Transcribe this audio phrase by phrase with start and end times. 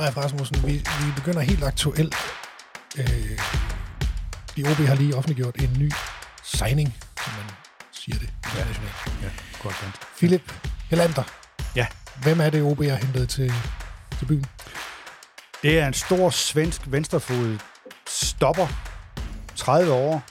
[0.00, 2.14] Leif Rasmussen, vi, vi begynder helt aktuelt.
[2.98, 3.38] Øh,
[4.56, 5.92] de OB har lige offentliggjort en ny
[6.42, 6.94] signing,
[7.24, 7.50] som man
[7.92, 9.22] siger det internationalt.
[9.22, 9.28] Ja,
[9.62, 10.00] godt kendt.
[10.16, 10.52] Philip
[10.90, 11.22] Helander.
[11.76, 11.86] Ja.
[12.22, 13.52] Hvem er det, OB har hentet til,
[14.18, 14.46] til byen?
[15.62, 17.58] Det er en stor svensk venstrefod
[18.08, 18.66] stopper,
[19.56, 20.22] 30 år,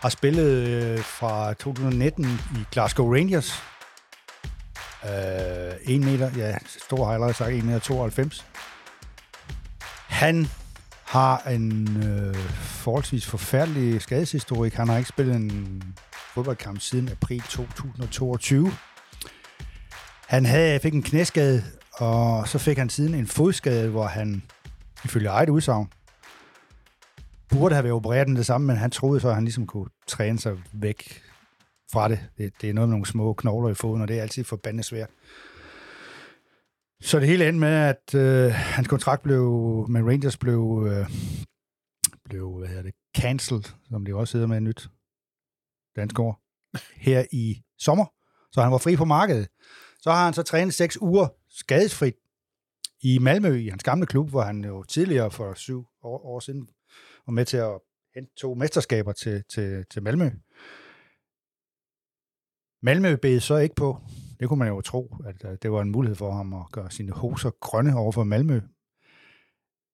[0.00, 3.62] har spillet øh, fra 2019 i Glasgow Rangers.
[5.04, 6.56] Øh, 1 meter, ja,
[6.86, 8.44] stor har jeg allerede sagt, 1 meter 92.
[10.14, 10.46] Han
[11.04, 14.74] har en øh, forholdsvis forfærdelig skadeshistorik.
[14.74, 15.82] Han har ikke spillet en
[16.34, 18.70] fodboldkamp siden april 2022.
[20.26, 24.42] Han havde, fik en knæskade, og så fik han siden en fodskade, hvor han,
[25.04, 25.88] ifølge eget udsagn,
[27.48, 29.88] burde have været opereret den det samme, men han troede så, at han ligesom kunne
[30.06, 31.22] træne sig væk
[31.92, 32.20] fra det.
[32.38, 34.84] Det, det er noget med nogle små knogler i foden, og det er altid forbandet
[34.84, 35.10] svært.
[37.00, 39.42] Så det hele endte med, at øh, hans kontrakt blev
[39.88, 41.10] med Rangers blev, øh,
[42.24, 44.88] blev hvad hedder det, cancelled, som det også hedder med et nyt
[45.96, 46.40] dansk ord,
[46.96, 48.06] her i sommer.
[48.52, 49.48] Så han var fri på markedet.
[50.00, 52.14] Så har han så trænet seks uger skadesfrit
[53.02, 56.68] i Malmø, i hans gamle klub, hvor han jo tidligere for syv år, år siden
[57.26, 57.80] var med til at
[58.14, 60.30] hente to mesterskaber til, til, til Malmø.
[62.82, 64.00] Malmø bed så ikke på.
[64.40, 67.12] Det kunne man jo tro, at det var en mulighed for ham at gøre sine
[67.12, 68.60] hoser grønne over for Malmø.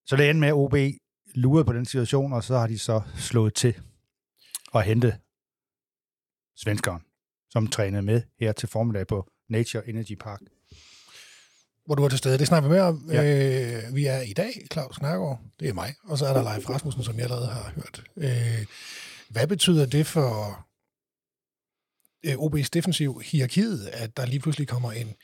[0.06, 0.74] Så det endte med, at OB
[1.34, 3.80] lurede på den situation, og så har de så slået til
[4.72, 5.18] og hente
[6.56, 7.02] svenskeren,
[7.50, 10.40] som trænede med her til formiddag på Nature Energy Park.
[11.86, 12.38] Hvor du er til stede.
[12.38, 13.08] Det snakker vi mere om.
[13.12, 13.86] Ja.
[13.86, 15.40] Øh, vi er i dag, Claus Nærgaard.
[15.60, 15.94] Det er mig.
[16.04, 18.04] Og så er der Leif Rasmussen, som jeg allerede har hørt.
[18.16, 18.66] Øh,
[19.28, 20.58] hvad betyder det for
[22.24, 25.14] øh, OB's defensiv hierarkiet, at der lige pludselig kommer en,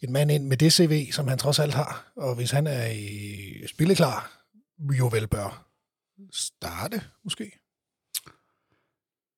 [0.00, 2.86] en mand ind med det CV, som han trods alt har, og hvis han er
[2.86, 4.44] i spilleklar,
[4.98, 5.68] jo vel bør
[6.32, 7.52] starte, måske?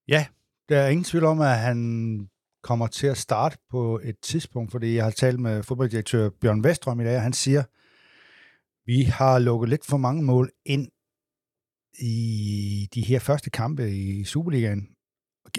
[0.08, 0.26] Ja,
[0.68, 2.28] der er ingen tvivl om, at han
[2.62, 7.00] kommer til at starte på et tidspunkt, fordi jeg har talt med fodbolddirektør Bjørn Vestrøm
[7.00, 7.62] i dag, og han siger,
[8.86, 10.88] vi har lukket lidt for mange mål ind
[11.98, 14.88] i de her første kampe i Superligaen,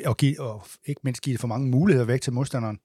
[0.05, 2.79] og, give, og ikke mindst give for mange muligheder væk til modstanderen.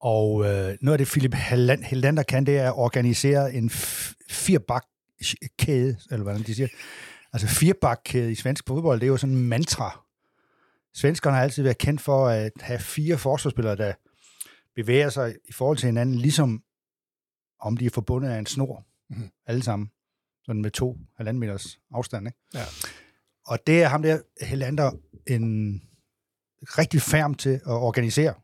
[0.00, 3.70] Og øh, noget af det, Philip Helander kan, det er at organisere en
[4.30, 6.68] firebakkæde, eller hvordan de siger.
[7.32, 10.04] Altså firebakkæde i svensk fodbold, det er jo sådan en mantra.
[10.94, 13.92] Svenskerne har altid været kendt for at have fire forsvarsspillere, der
[14.74, 16.62] bevæger sig i forhold til hinanden, ligesom
[17.60, 19.30] om de er forbundet af en snor, mm-hmm.
[19.46, 19.90] alle sammen.
[20.46, 22.26] Sådan med to halvanden meters afstand.
[22.26, 22.38] Ikke?
[22.54, 22.64] Ja.
[23.46, 24.90] Og det er ham der, Helander,
[25.26, 25.82] en
[26.64, 28.34] rigtig færm til at organisere,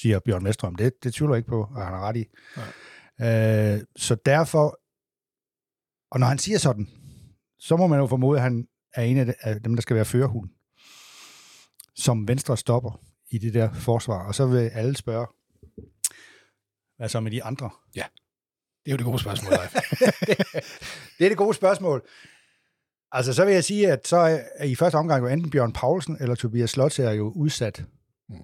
[0.00, 0.74] siger Bjørn Vestrøm.
[0.74, 2.26] Det, det tvivler jeg ikke på, at han har ret i.
[3.18, 3.74] Ja.
[3.74, 4.80] Øh, så derfor,
[6.10, 6.88] og når han siger sådan,
[7.58, 10.50] så må man jo formode, at han er en af dem, der skal være førerhund,
[11.94, 14.26] som venstre stopper i det der forsvar.
[14.26, 15.26] Og så vil alle spørge,
[16.96, 17.70] hvad så med de andre?
[17.96, 18.04] Ja,
[18.84, 19.72] det er jo det gode spørgsmål, Leif.
[21.18, 22.08] det er det gode spørgsmål.
[23.16, 24.16] Altså, så vil jeg sige, at så
[24.54, 27.84] er i første omgang jo enten Bjørn Paulsen eller Tobias Slotts er jo udsat.
[28.28, 28.36] Mm.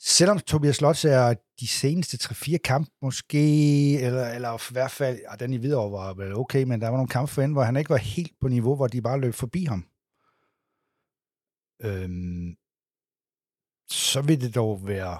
[0.00, 5.36] Selvom Tobias Slotts er de seneste 3-4 kampe måske, eller, eller i hvert fald, ja,
[5.36, 7.90] den i videre var vel okay, men der var nogle kampe for hvor han ikke
[7.90, 9.86] var helt på niveau, hvor de bare løb forbi ham.
[11.82, 12.56] Øhm,
[13.88, 15.18] så vil det dog være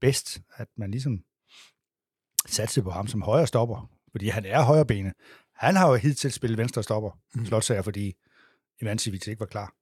[0.00, 1.24] bedst, at man ligesom
[2.46, 5.12] satser på ham som højre stopper, fordi han er højre bene.
[5.58, 7.46] Han har jo hidtil spillet venstre stopper, mm.
[7.46, 8.14] Slotsager, fordi
[8.82, 9.74] Ivancic ikke var klar.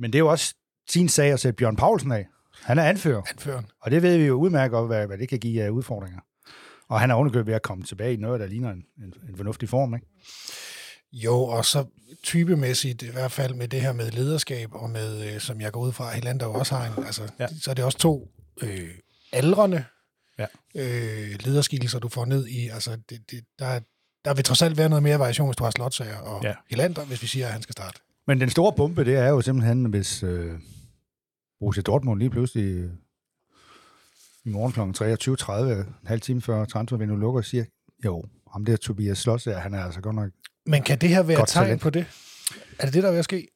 [0.00, 0.54] Men det er jo også
[0.88, 2.26] sin sag at sætte Bjørn Paulsen af.
[2.62, 3.22] Han er anfører.
[3.30, 3.66] Anføren.
[3.80, 6.20] Og det ved vi jo udmærket godt, hvad, hvad det kan give af udfordringer.
[6.88, 9.36] Og han er underkøbet ved at komme tilbage i noget, der ligner en, en, en
[9.36, 10.06] fornuftig form, ikke?
[11.12, 11.84] Jo, og så
[12.22, 15.80] typemæssigt, i hvert fald med det her med lederskab, og med, øh, som jeg går
[15.80, 17.46] ud fra, Helander også har en, altså, ja.
[17.60, 18.28] så er det også to
[18.62, 18.90] øh,
[19.32, 19.84] aldrende
[20.38, 20.46] ja.
[20.74, 22.68] øh, lederskikkelser, du får ned i.
[22.68, 23.80] Altså, det, det, der,
[24.24, 26.54] der vil trods alt være noget mere variation, hvis du har slotsager og ja.
[26.70, 28.00] Helander, hvis vi siger, at han skal starte.
[28.26, 30.58] Men den store bombe, det er jo simpelthen, hvis øh,
[31.60, 32.90] Borussia Dortmund lige pludselig øh,
[34.44, 34.80] i morgen kl.
[34.80, 37.64] 23.30, en halv time før transfervinduet lukker, og siger,
[38.04, 40.30] jo, ham der Tobias Slotsager, han er altså godt nok
[40.66, 41.82] Men kan det her være et tegn talent.
[41.82, 42.06] på det?
[42.78, 43.48] Er det det, der er ved at ske?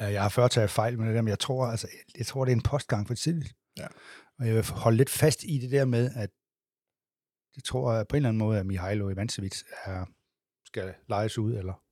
[0.00, 1.88] Jeg har før taget fejl med det der, men jeg tror, altså,
[2.18, 3.54] jeg tror, det er en postgang for tidligt.
[3.78, 3.86] Ja.
[4.38, 6.30] Og jeg vil holde lidt fast i det der med, at
[7.54, 10.04] det tror jeg på en eller anden måde, at Mihailo Ivancevic er,
[10.64, 11.82] skal lejes ud, eller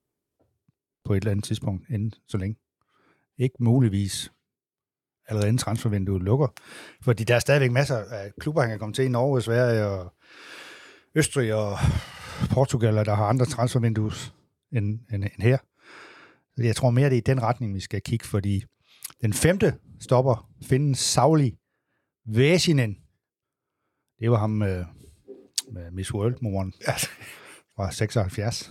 [1.05, 2.57] på et eller andet tidspunkt, inden så længe.
[3.39, 4.33] Ikke muligvis
[5.29, 6.49] allerede inden transfervinduet lukker.
[7.03, 10.15] Fordi der er stadigvæk masser af klubber, han kan komme til i Norge, Sverige og
[11.15, 11.79] Østrig og
[12.51, 14.33] Portugal, der har andre transfervinduer
[14.73, 15.59] end, end, end her.
[16.57, 18.65] Så jeg tror mere, det er i den retning, vi skal kigge, fordi
[19.23, 21.60] den femte stopper Finn Sauli
[22.27, 22.97] Vesinen.
[24.21, 24.85] Det var ham med,
[25.73, 26.73] med Miss World-moren
[27.77, 28.71] fra 76.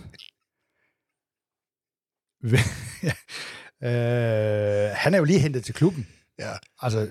[2.44, 3.90] øh,
[4.94, 6.06] han er jo lige hentet til klubben.
[6.38, 6.52] Ja.
[6.82, 7.08] Altså,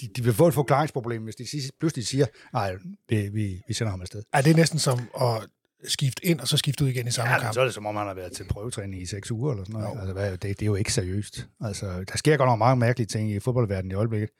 [0.00, 1.46] de, de vil få et forklaringsproblem, hvis de
[1.80, 2.76] pludselig siger, nej,
[3.08, 4.22] vi, vi, vi sender ham afsted.
[4.32, 5.48] Er det næsten som at
[5.84, 7.54] skifte ind, og så skifte ud igen i samme Ja, kamp?
[7.54, 9.80] så er det som om, han har været til prøvetræning i seks uger eller sådan
[9.80, 9.98] noget.
[9.98, 11.48] Altså, hvad, det, det er jo ikke seriøst.
[11.60, 14.30] Altså, der sker godt nok mange mærkelige ting i fodboldverdenen i øjeblikket.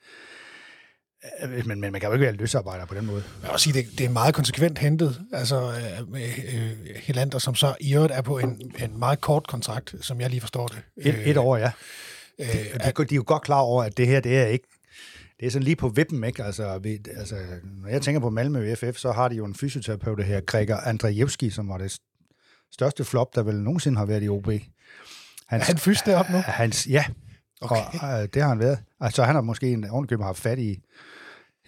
[1.42, 3.22] Øh, Men, men man kan jo ikke være løsarbejder på den måde.
[3.26, 7.38] Jeg vil også sige, det, det er meget konsekvent hentet, altså øh, med øh, Helander,
[7.38, 10.66] som så i øvrigt er på en, en meget kort kontrakt, som jeg lige forstår
[10.66, 10.82] det.
[10.96, 11.70] Et, et år, ja.
[12.38, 14.66] Øh, De, de er jo godt klar over, at det her, det er ikke
[15.40, 16.44] det er sådan lige på vippen, ikke?
[16.44, 17.36] Altså, vi, altså,
[17.82, 21.50] når jeg tænker på Malmø FF, så har de jo en fysioterapeut, her Gregor Andrzejewski,
[21.50, 21.98] som var det
[22.72, 24.48] største flop, der vel nogensinde har været i OB.
[24.48, 24.58] er
[25.46, 26.38] Hans, han fyst deroppe nu?
[26.38, 27.04] Hans, ja,
[27.60, 27.76] okay.
[27.76, 28.78] og øh, det har han været.
[29.00, 30.82] Altså, han har måske en ovenkøbet haft fat i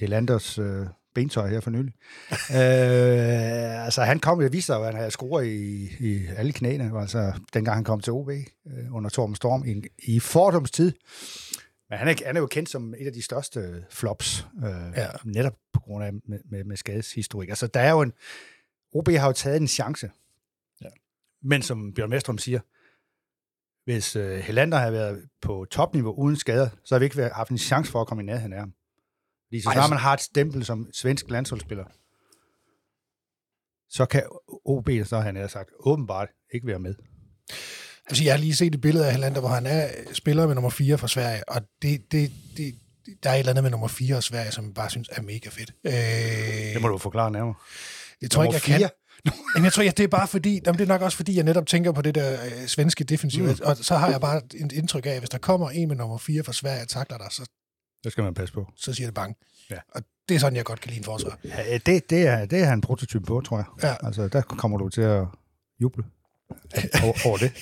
[0.03, 1.95] Helanders øh, bentøj her for nylig.
[2.33, 7.01] øh, altså, han kom, det viste sig, at han havde skruer i, i alle knæene,
[7.01, 10.93] altså, dengang han kom til OB øh, under Torben Storm i, i Fordums tid.
[11.91, 15.09] Men han er, han er jo kendt som et af de største flops, øh, Ja.
[15.25, 17.49] netop på grund af med, med, med skadeshistorik.
[17.49, 18.13] Altså, der er jo en...
[18.95, 20.11] OB har jo taget en chance.
[20.83, 20.89] Ja.
[21.43, 22.61] Men som Bjørn Mestrum siger,
[23.85, 27.51] hvis øh, Helander havde været på topniveau uden skader, så har vi ikke været- haft
[27.51, 28.73] en chance for at komme i nærheden af ham.
[29.53, 31.85] Fordi så snart man har et stempel som svensk landsholdsspiller,
[33.91, 34.23] så kan
[34.65, 36.95] OB, så har han havde sagt, åbenbart ikke være med.
[38.07, 40.71] Altså, jeg har lige set et billede af Helander, hvor han er spiller med nummer
[40.71, 42.75] 4 for Sverige, og det, det, det,
[43.23, 45.23] der er et eller andet med nummer 4 og Sverige, som jeg bare synes er
[45.23, 45.73] mega fedt.
[45.87, 45.93] Øh,
[46.75, 47.55] Det må du forklare nærmere.
[48.21, 48.89] det tror jeg nummer ikke, jeg kan.
[48.89, 48.91] fire?
[49.55, 51.45] Men jeg tror, at det er bare fordi, jamen, det er nok også fordi, jeg
[51.45, 53.57] netop tænker på det der øh, svenske defensiv, mm.
[53.63, 56.19] og så har jeg bare et indtryk af, at hvis der kommer en med nummer
[56.19, 57.51] 4 fra Sverige og takler dig, så,
[58.05, 58.67] Det skal man passe på.
[58.77, 59.37] så siger det bang.
[59.71, 59.79] Ja.
[59.89, 61.39] Og det er sådan, jeg godt kan lide en forsvar.
[61.45, 63.65] Ja, det, det, er, det er han en prototyp på, tror jeg.
[63.83, 64.07] Ja.
[64.07, 65.27] Altså, der kommer du til at
[65.81, 66.05] juble
[67.05, 67.53] over, over det.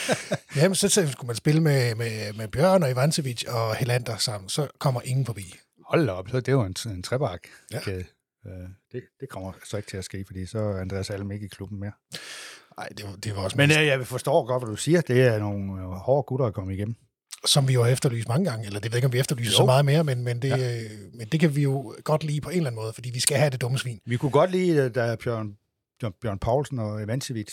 [0.56, 4.48] Jamen, så, så skulle man spille med, med, med Bjørn og Ivancevic og Helander sammen,
[4.48, 5.54] så kommer ingen forbi.
[5.86, 7.40] Hold da op, så det er jo en, en trebak.
[7.72, 7.78] Ja.
[7.78, 7.98] Okay.
[8.46, 8.52] Øh,
[8.92, 11.48] det, det kommer så ikke til at ske, fordi så er Andreas Alm ikke i
[11.48, 11.92] klubben mere.
[12.78, 15.00] Nej, det, var- det var også Men Men, øh, jeg forstår godt, hvad du siger.
[15.00, 16.94] Det er nogle hårde gutter at komme igennem.
[17.46, 19.52] Som vi jo har efterlyst mange gange, eller det ved jeg ikke, om vi efterlyser
[19.52, 19.56] Jo.
[19.56, 20.88] så meget mere, men, men, det, ja.
[21.14, 23.36] men det kan vi jo godt lide på en eller anden måde, fordi vi skal
[23.36, 24.00] have det dumme svin.
[24.06, 25.56] Vi kunne godt lide, øh, da Bjørn,
[26.22, 27.52] Bjørn, Poulsen og Evancevic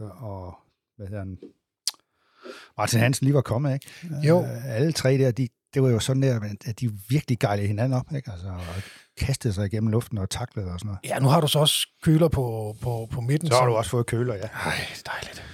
[0.00, 0.54] øh, og
[0.96, 1.38] hvad hedder han,
[2.78, 3.86] Martin Hansen lige var kommet, ikke?
[4.28, 4.42] Jo.
[4.42, 7.98] Øh, alle tre der, de, det var jo sådan der, at de virkelig gejlede hinanden
[7.98, 8.30] op, ikke?
[8.30, 8.82] Altså, og
[9.18, 11.00] kastede sig igennem luften og taklede og sådan noget.
[11.04, 13.48] Ja, nu har du så også køler på, på, på midten.
[13.48, 14.46] Så har du også fået køler, ja.
[14.46, 14.74] Ej,
[15.06, 15.44] dejligt.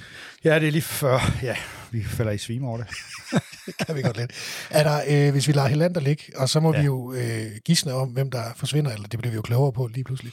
[0.46, 1.56] Ja, det er lige før, ja,
[1.90, 2.87] vi falder i svime over det.
[3.66, 4.32] Det kan vi godt lidt.
[4.70, 6.81] Er der, øh, hvis vi lader Helander ligge, og så må ja.
[6.81, 9.87] Vi jo øh, gisne om, hvem der forsvinder, eller det bliver vi jo klogere på
[9.87, 10.32] lige pludselig.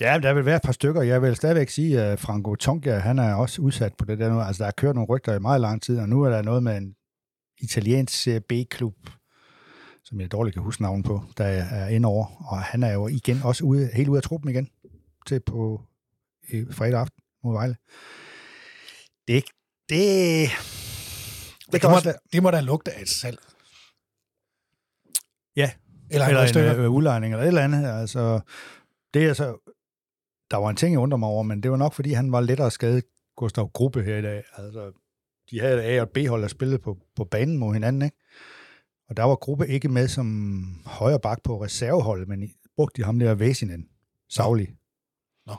[0.00, 1.02] Ja, der vil være et par stykker.
[1.02, 4.40] Jeg vil stadigvæk sige, at Franco Tonga, han er også udsat på det der nu.
[4.40, 6.62] Altså, der er kørt nogle rygter i meget lang tid, og nu er der noget
[6.62, 6.94] med en
[7.60, 8.94] italiensk B-klub,
[10.04, 12.52] som jeg dårligt kan huske navnet på, der er inde over.
[12.52, 14.68] Og han er jo igen også ude, helt ude af truppen igen
[15.26, 15.82] til på
[16.48, 17.76] i fredag aften mod Vejle.
[19.28, 19.48] Det, det,
[19.88, 20.50] det
[21.72, 23.38] Det, kan må, også være, det må da lugte af et salg.
[25.56, 25.72] Ja.
[26.10, 28.00] Eller, eller en øh, udlejning eller et eller andet.
[28.00, 28.40] Altså,
[29.14, 29.72] det er så,
[30.50, 32.40] der var en ting, jeg undrer mig over, men det var nok, fordi han var
[32.40, 33.04] lettere skadet,
[33.36, 34.42] Gustav Gruppe her i dag.
[34.56, 34.92] Altså,
[35.50, 38.16] de havde A- og B-hold, der spillede på, på banen mod hinanden, ikke?
[39.08, 40.26] Og der var Gruppe ikke med som
[40.86, 43.88] højre bak på reserveholdet, men brugte de ham der Væsinen,
[44.28, 44.66] Savli.
[45.46, 45.54] Nå.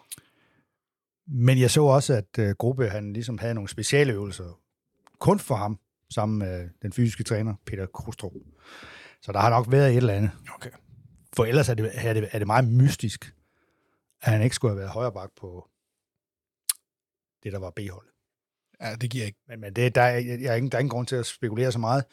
[1.32, 4.60] Men jeg så også, at uh, Gruppe, han ligesom havde nogle specialøvelser,
[5.20, 5.80] kun for ham,
[6.14, 8.32] sammen med den fysiske træner, Peter Krustrup.
[9.22, 10.32] Så der har nok været et eller andet.
[10.56, 10.70] Okay.
[11.36, 13.34] For ellers er det, er det, er det meget mystisk,
[14.22, 15.70] at han ikke skulle have været højre bak på
[17.44, 18.12] det, der var B-holdet.
[18.82, 19.40] Ja, det giver ikke.
[19.48, 21.72] Men, men det, der, er, jeg er ingen, der er ingen grund til at spekulere
[21.72, 22.04] så meget.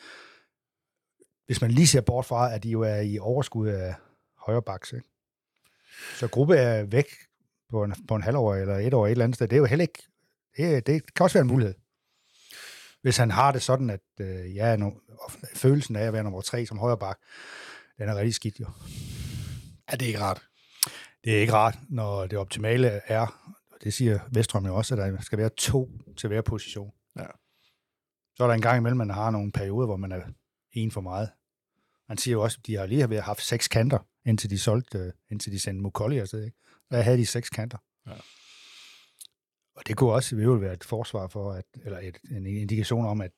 [1.47, 3.95] Hvis man lige ser bort fra, at de jo er i overskud af
[4.39, 5.09] højre baks, ikke?
[6.15, 7.07] Så gruppe er væk
[7.71, 9.49] på en, på en halvår eller et år et eller andet sted.
[9.49, 10.03] Det er jo heller ikke...
[10.57, 11.75] Det, det kan også være en mulighed.
[13.03, 14.91] Hvis han har det sådan, at øh, er no,
[15.55, 17.19] følelsen af at være nummer tre som højre bak,
[17.99, 18.67] den er rigtig skidt jo.
[19.91, 20.43] Ja, det er ikke rart.
[21.25, 24.99] Det er ikke rart, når det optimale er, og det siger Vestrøm jo også, at
[24.99, 26.93] der skal være to til hver position.
[27.19, 27.27] Ja.
[28.37, 30.21] Så er der en gang imellem, man har nogle perioder, hvor man er
[30.73, 31.31] en for meget.
[32.09, 35.13] Han siger jo også, at de har lige haft seks kanter, indtil de solgte, øh,
[35.31, 36.45] indtil de sendte Mukolli afsted.
[36.45, 36.57] Ikke?
[36.91, 37.79] Der havde de seks kanter.
[38.07, 38.13] Ja.
[39.77, 43.07] Og det kunne også det ville være et forsvar for, at, eller et, en indikation
[43.07, 43.31] om, at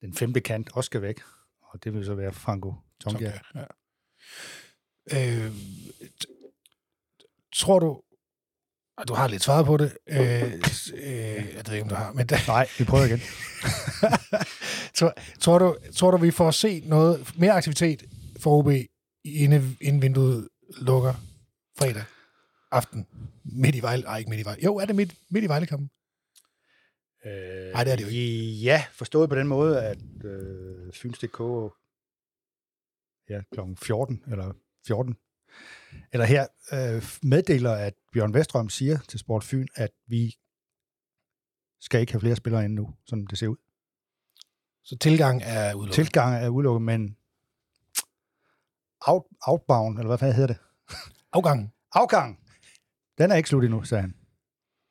[0.00, 1.20] den femte kant også skal væk.
[1.62, 3.32] Og det vil så være Franco Tonga.
[3.54, 3.64] Ja.
[5.12, 5.52] Øh,
[7.54, 8.02] tror du,
[8.98, 11.10] og du har lidt svaret på det, øh, øh,
[11.54, 13.20] jeg ved ikke, om du har, men Nej, vi prøver igen.
[14.98, 18.04] tror, tror, du, tror du, vi får se noget mere aktivitet
[18.40, 18.68] for OB,
[19.24, 20.48] inden, inden vinduet
[20.80, 21.14] lukker
[21.78, 22.04] fredag
[22.70, 23.06] aften
[23.44, 24.06] midt i Vejle?
[24.06, 24.64] Ej, ikke midt i Vejle.
[24.64, 25.90] Jo, er det midt, midt i Vejlekampen?
[27.26, 28.10] Øh, Nej, det er det jo
[28.62, 31.40] Ja, forstået på den måde, at øh, Fyns.dk
[33.28, 33.60] ja, kl.
[33.84, 34.52] 14, eller
[34.86, 35.16] 14,
[36.12, 40.36] eller her øh, meddeler, at Bjørn Vestrøm siger til Sport Fyn, at vi
[41.80, 43.56] skal ikke have flere spillere end nu, som det ser ud.
[44.84, 45.94] Så tilgang er udelukket.
[45.94, 47.16] Tilgang er udelukket, men
[49.06, 50.62] out, outbound, eller hvad fanden hedder det?
[51.32, 51.74] Afgang.
[51.92, 52.40] Afgang,
[53.18, 54.14] den er ikke slut endnu, sagde han.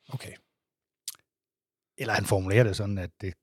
[0.10, 0.34] Okay.
[1.98, 3.34] Eller han formulerer det sådan, at det,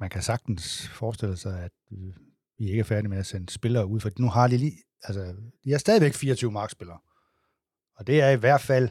[0.00, 2.14] man kan sagtens forestille sig, at øh,
[2.58, 5.36] vi ikke er færdige med at sende spillere ud, for nu har de lige, altså,
[5.64, 6.98] de har stadigvæk 24 markspillere.
[7.96, 8.88] Og det er i hvert fald,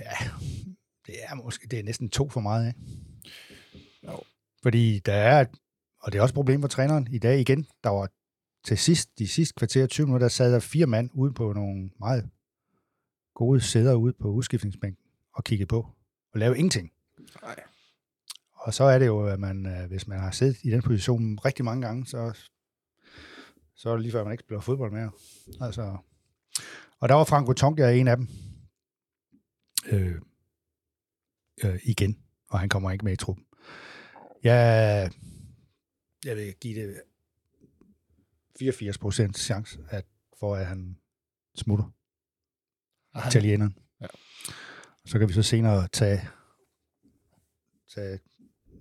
[0.00, 0.30] ja,
[1.06, 2.80] det er måske, det er næsten to for meget, ikke?
[4.04, 4.22] Jo.
[4.62, 5.44] Fordi der er,
[6.00, 8.08] og det er også et problem for træneren i dag igen, der var
[8.64, 11.90] til sidst, de sidste kvarter 20 minutter, der sad der fire mand ude på nogle
[12.00, 12.30] meget
[13.36, 15.78] gode sæder ude på udskiftningsbænken og kiggede på
[16.32, 16.92] og lavede ingenting.
[17.42, 17.62] Nej.
[18.52, 21.38] Og så er det jo, at man, øh, hvis man har siddet i den position
[21.44, 22.38] rigtig mange gange, så,
[23.74, 25.10] så er det lige før, man ikke spiller fodbold mere.
[25.60, 25.96] Altså,
[26.98, 28.28] og der var Franco Tonga en af dem.
[29.92, 30.20] Øh,
[31.64, 33.44] øh, igen, og han kommer ikke med i truppen.
[34.42, 35.10] Jeg,
[36.24, 37.02] jeg vil give det
[38.58, 40.06] 84 procent chance at,
[40.38, 40.98] for, at han
[41.54, 41.92] smutter,
[43.16, 43.28] Aha.
[43.28, 43.76] italieneren.
[44.00, 44.06] Ja.
[45.06, 46.28] Så kan vi så senere tage,
[47.94, 48.18] tage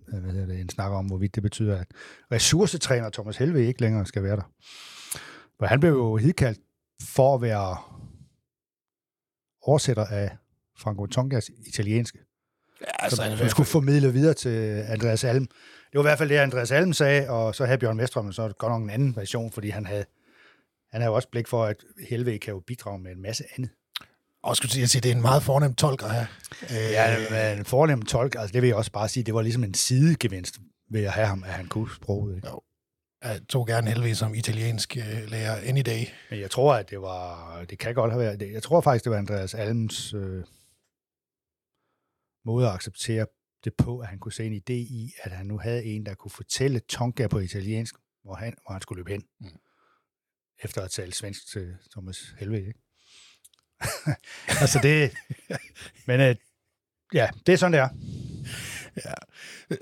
[0.07, 1.87] hvad hedder det, en snak om, hvorvidt det betyder, at
[2.31, 4.51] ressourcetræner Thomas Helve ikke længere skal være der.
[5.59, 6.59] For han blev jo hidkaldt
[7.01, 7.77] for at være
[9.61, 10.37] oversætter af
[10.77, 12.19] Franco Tongas italienske,
[12.81, 15.45] Ja, altså, som, som skulle formidle videre til Andreas Alm.
[15.45, 18.53] Det var i hvert fald det, Andreas Alm sagde, og så havde Bjørn Vestrøm så
[18.57, 20.05] godt nok en anden version, fordi han havde,
[20.91, 23.71] han havde jo også blik for, at Helve kan jo bidrage med en masse andet.
[24.45, 26.27] Og skulle at sige, det er en meget fornem tolk at have.
[26.63, 29.41] Øh, Ja, men en fornem tolk, altså det vil jeg også bare sige, det var
[29.41, 30.59] ligesom en sidegevinst
[30.91, 32.35] ved at have ham, at han kunne sproget.
[32.35, 32.49] Ikke?
[33.23, 36.03] Jeg tog gerne Helve som italiensk øh, lærer any day.
[36.29, 39.03] Men jeg tror, at det var, det kan godt have været, det, jeg tror faktisk,
[39.03, 40.43] det var Andreas Alms øh,
[42.45, 43.25] måde at acceptere
[43.63, 46.15] det på, at han kunne se en idé i, at han nu havde en, der
[46.15, 49.23] kunne fortælle Tonga på italiensk, hvor han, hvor han skulle løbe hen.
[49.39, 49.47] Mm.
[50.63, 52.84] Efter at tale svensk til Thomas Helve, ikke?
[54.61, 55.13] altså det,
[56.07, 56.35] men øh,
[57.13, 57.89] ja, det er sådan, det er.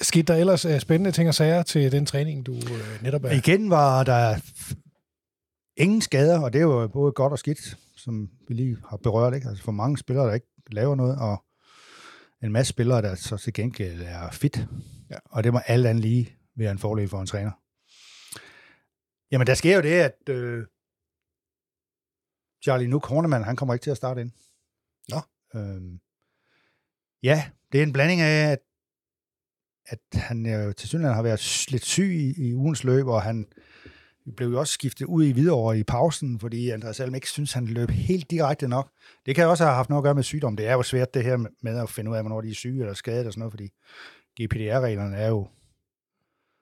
[0.01, 3.31] Skete der ellers øh, spændende ting og sager til den træning, du øh, netop er?
[3.31, 4.39] Igen var der
[5.77, 9.33] ingen skader, og det er jo både godt og skidt, som vi lige har berørt.
[9.33, 9.47] Ikke?
[9.47, 11.43] Altså for mange spillere, der ikke laver noget, og
[12.43, 14.67] en masse spillere, der så til gengæld er fit.
[15.09, 15.17] Ja.
[15.25, 17.51] Og det må alt andet lige være en fordel for en træner.
[19.31, 20.65] Jamen, der sker jo det, at øh,
[22.63, 24.31] Charlie Nuke Hornemann, han kommer ikke til at starte ind.
[25.09, 25.19] Nå.
[25.55, 25.99] Øhm,
[27.23, 28.59] ja, det er en blanding af, at,
[29.85, 33.45] at han øh, til synligheden har været lidt syg i, i ugens løb, og han
[34.37, 37.65] blev jo også skiftet ud i Hvidovre i pausen, fordi Andreas Alm ikke synes, han
[37.65, 38.89] løb helt direkte nok.
[39.25, 40.55] Det kan også have haft noget at gøre med sygdom.
[40.57, 42.79] Det er jo svært det her med- at finde ud af, hvornår de er syge
[42.79, 43.67] eller skadet og sådan noget, fordi
[44.41, 45.47] GPDR-reglerne er jo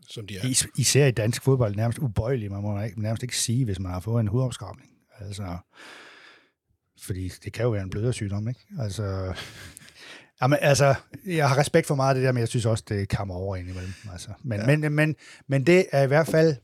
[0.09, 0.45] Som de er.
[0.47, 2.49] is- især i dansk fodbold nærmest ubøjelige.
[2.49, 4.89] Man må nærmest ikke sige, hvis man har fået en hudopskrabning.
[5.21, 5.57] Altså,
[7.01, 8.59] fordi det kan jo være en blødersygdom, ikke?
[8.79, 9.33] Altså,
[10.41, 13.09] jamen, altså, jeg har respekt for meget af det der, men jeg synes også, det
[13.09, 13.93] kammer over indimellem.
[14.11, 14.33] Altså.
[14.43, 14.77] Men, Ja.
[14.77, 15.15] men, men,
[15.47, 16.55] men det er i hvert fald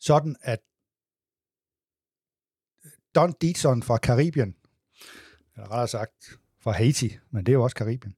[0.00, 0.58] sådan, at
[3.14, 4.54] Don Dietzson fra Karibien,
[5.56, 6.12] eller rettere sagt
[6.62, 8.16] fra Haiti, men det er jo også Karibien.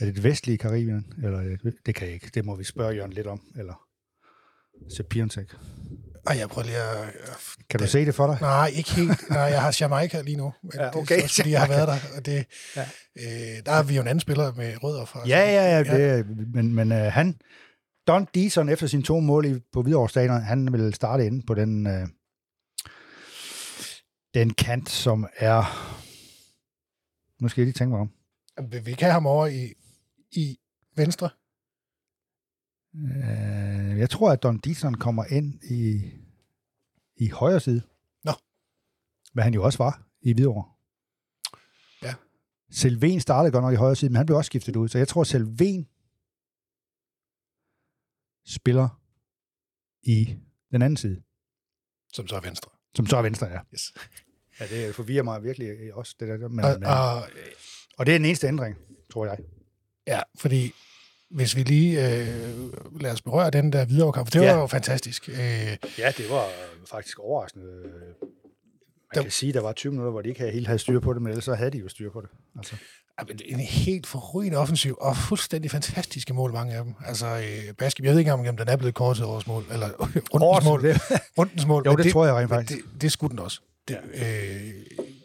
[0.00, 1.12] Er det det vestlige Karibien?
[1.22, 2.30] Eller det, det kan jeg ikke.
[2.34, 3.52] Det må vi spørge Jørgen lidt om.
[3.56, 3.88] Eller
[4.96, 5.54] Sepiontek.
[6.28, 7.14] Ej, jeg prøver lige at...
[7.70, 8.38] Kan du se det for dig?
[8.40, 9.30] Nej, ikke helt.
[9.30, 10.52] Nej, jeg har Jamaica lige nu.
[10.62, 11.18] Men Ja, Det okay.
[11.18, 11.98] er også, fordi jeg har været der.
[12.16, 12.82] Og det, Ja.
[13.18, 15.28] øh, der er vi jo en anden spiller med rødder fra.
[15.28, 16.16] Ja, ja, ja.
[16.16, 17.40] Det, men men uh, han,
[18.06, 21.54] Don Deason efter sine to mål i, på Hvidovre Stadion, han vil starte inde på
[21.54, 22.08] den, uh,
[24.34, 25.62] den kant, som er...
[27.42, 28.10] Nu skal jeg lige tænke mig om.
[28.84, 29.72] Vi- kan ham over i,
[30.32, 30.58] i
[30.96, 31.30] venstre.
[32.96, 36.10] Øh, jeg tror, at Don Dietzson kommer ind i,
[37.18, 37.82] i højre side.
[38.24, 38.32] Nå.
[39.32, 40.72] Hvad han jo også var i Hvidovre.
[42.02, 42.14] Ja.
[42.70, 44.88] Selven startede godt nok i højre side, men han blev også skiftet ud.
[44.88, 45.88] Så jeg tror, Selven
[48.46, 48.88] spiller
[50.02, 50.36] i
[50.72, 51.22] den anden side,
[52.12, 52.70] Som så er venstre.
[52.94, 53.60] som så er venstre, ja.
[53.74, 53.92] Yes.
[54.60, 56.48] Ja, det forvirrer mig virkelig også, det der.
[56.48, 57.22] Men, Og, og,
[57.98, 58.76] og det er den eneste ændring,
[59.12, 59.38] tror jeg.
[60.06, 60.72] ja, fordi
[61.30, 62.26] hvis vi lige øh,
[63.00, 64.52] lader os berøre den der videre kamp, det Ja.
[64.54, 65.28] var jo fantastisk.
[65.28, 65.36] Øh,
[65.98, 66.46] Ja, det var
[66.90, 67.66] faktisk overraskende.
[67.66, 67.82] Man
[69.14, 71.00] Der- kan sige, at der var 20 minutter, hvor de ikke havde helt havde styr
[71.00, 72.28] på det, men ellers så havde de jo styr på det.
[72.58, 72.76] Altså.
[73.44, 76.94] En helt forrygende offensiv, og fuldstændig fantastiske mål, mange af dem.
[77.06, 79.88] Altså, øh, Baskim, jeg ved ikke om den er blevet kort til årets mål, eller
[80.34, 80.82] rundens mål.
[80.82, 81.00] det,
[81.38, 81.82] Rundens mål.
[81.86, 82.84] jo, men det, tror jeg rent faktisk.
[82.92, 83.60] Det, det skulle den også.
[83.88, 85.17] Det, øh, det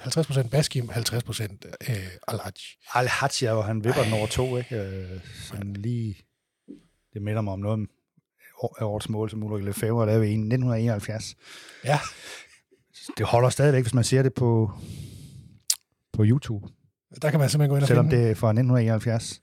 [0.00, 1.96] 50 procent Baskim, 50 procent øh,
[2.28, 2.52] Alhaj.
[2.94, 4.76] Al-Hatja, og han vipper den over to, ikke?
[4.76, 6.16] Øh, Sådan lige...
[7.14, 7.88] Det minder mig om noget
[8.78, 11.36] af årets mål, som Ulrik Lefebvre lavede i 1971.
[11.84, 11.98] Ja,
[13.18, 14.70] Det holder stadigvæk, hvis man ser det på,
[16.12, 16.68] på YouTube,
[17.22, 19.40] der kan man simpelthen gå ind og selvom finde det er fra 1971.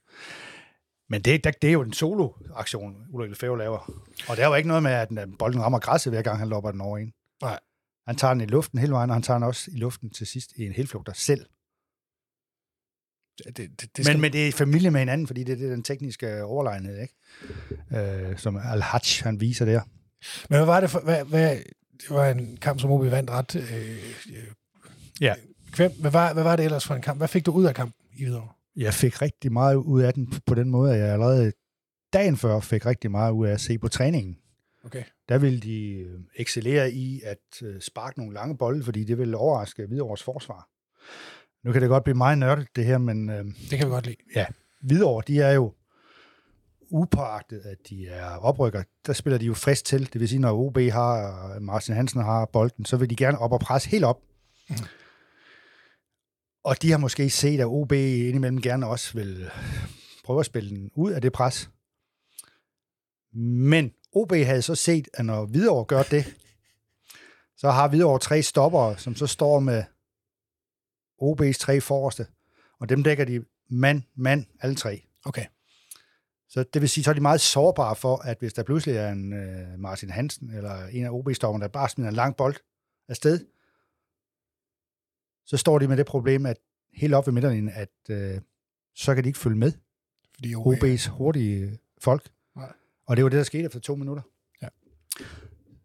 [1.10, 3.91] Men det, det, det er jo en solo-aktion, Ulrik Lefebvre laver.
[4.30, 6.50] Og der er jo ikke noget med, at den- bolden rammer græsset, hver gang han
[6.50, 7.13] lopper den over en.
[7.41, 7.60] Nej.
[8.08, 10.27] Han tager den i luften hele vejen, og han tager den også i luften til
[10.27, 11.46] sidst i en helflugter selv.
[13.38, 13.58] det.
[13.58, 15.84] det, det, skal, Men, men det er familie med hinanden, fordi det, det er den
[15.84, 17.15] tekniske overlegenhed, ikke?
[17.98, 19.81] Øh, som Al-Hajj, han viser der.
[20.50, 21.00] men hvad var det for...
[21.00, 21.58] Hvad, hvad,
[22.01, 23.55] det var en kamp, som OB vandt ret...
[23.55, 23.89] Øh,
[24.29, 24.53] øh,
[25.22, 25.36] Ja.
[25.75, 27.20] Hvem, hvad, var, hvad var det ellers for en kamp?
[27.20, 28.48] Hvad fik du ud af kampen i videre?
[28.75, 31.51] Jeg fik rigtig meget ud af den på den måde, at jeg allerede
[32.13, 34.38] dagen før fik rigtig meget ud af at se på træningen.
[34.85, 35.03] Okay.
[35.29, 39.38] Der ville de øh, excellere i at øh, sparke nogle lange bolde, fordi det ville
[39.38, 40.69] overraske Hvidovres forsvar.
[41.63, 44.05] Nu kan det godt blive meget nørdet, det her, men øh, Det kan vi godt
[44.05, 44.17] lide.
[44.81, 45.74] Hvidovre, de er jo
[46.91, 50.13] upåagtet, at de er oprykker, der spiller de jo frisk til.
[50.13, 53.51] Det vil sige, når OB har, Martin Hansen har bolden, så vil de gerne op
[53.51, 54.22] og presse helt op.
[54.70, 54.77] Mhm.
[56.63, 59.51] Og de har måske set, at OB indimellem gerne også vil
[60.24, 61.70] prøve at spille den ud af det pres.
[63.33, 66.35] Men OB havde så set, at når Hvidovre gør det,
[67.57, 69.83] så har Hvidovre tre stoppere, som så står med
[71.21, 72.27] OB's tre forreste.
[72.79, 75.07] Og dem dækker de mand, mand, alle tre.
[75.25, 75.45] Okay.
[76.50, 79.11] Så det vil sige, så er de meget sårbare for, at hvis der pludselig er
[79.11, 82.55] en uh, Martin Hansen eller en af OB-stopperne, der bare smider en lang bold
[83.07, 83.45] afsted,
[85.45, 86.57] så står de med det problem, at
[86.93, 88.41] helt op ved midterlinjen, at uh,
[88.95, 89.71] så kan de ikke følge med
[90.35, 92.29] Fordi OB, OB's hurtige folk.
[93.07, 94.24] Og det var det, der skete efter to minutter.
[94.61, 94.68] Ja.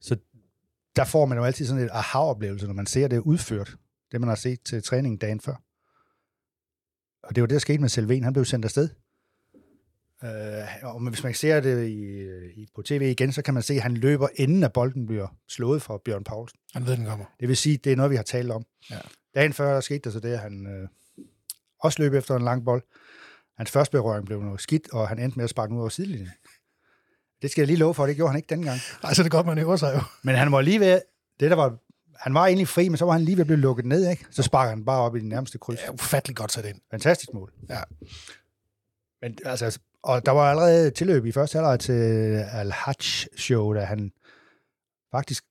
[0.01, 0.17] Så
[0.97, 3.77] der får man jo altid sådan et aha-oplevelse, når man ser det udført,
[4.13, 5.55] det man har set til træningen dagen før.
[7.23, 8.25] Og det var det, der skete med Selven.
[8.25, 8.89] Han blev sendt afsted.
[10.25, 12.23] Øh, og hvis man ser det i,
[12.61, 15.37] i, på tv igen, så kan man se, at han løber inden at bolden bliver
[15.49, 16.59] slået fra Bjørn Paulsen.
[16.73, 17.27] han ved, den kommer.
[17.41, 18.65] Det vil sige, det er noget, vi har talt om.
[18.91, 18.99] Ja.
[19.35, 20.89] Dagen før, der skete der så det, at han øh,
[21.81, 22.83] også løb efter en lang bold.
[23.57, 26.31] Hans første berøring blev noget skidt, og han endte med at sparke ud over sidelinjen.
[27.43, 28.81] Det skal jeg lige love for, det gjorde han ikke dengang.
[29.03, 30.01] Altså, det er godt, man øver sig jo.
[30.23, 31.01] Men han var lige ved,
[31.41, 31.79] det der var,
[32.19, 34.27] han var egentlig fri, men så var han lige ved at blive lukket ned, ikke?
[34.31, 35.81] Så sparker han bare op i den nærmeste kryds.
[35.83, 36.81] Er ufattelig godt sat ind.
[36.91, 37.53] Fantastisk mål.
[37.69, 37.83] Ja.
[39.23, 41.93] Men altså, og der var allerede tilløb i første halvleg til
[42.53, 42.95] Al-Hajj
[43.37, 44.13] show, da han
[45.11, 45.45] faktisk,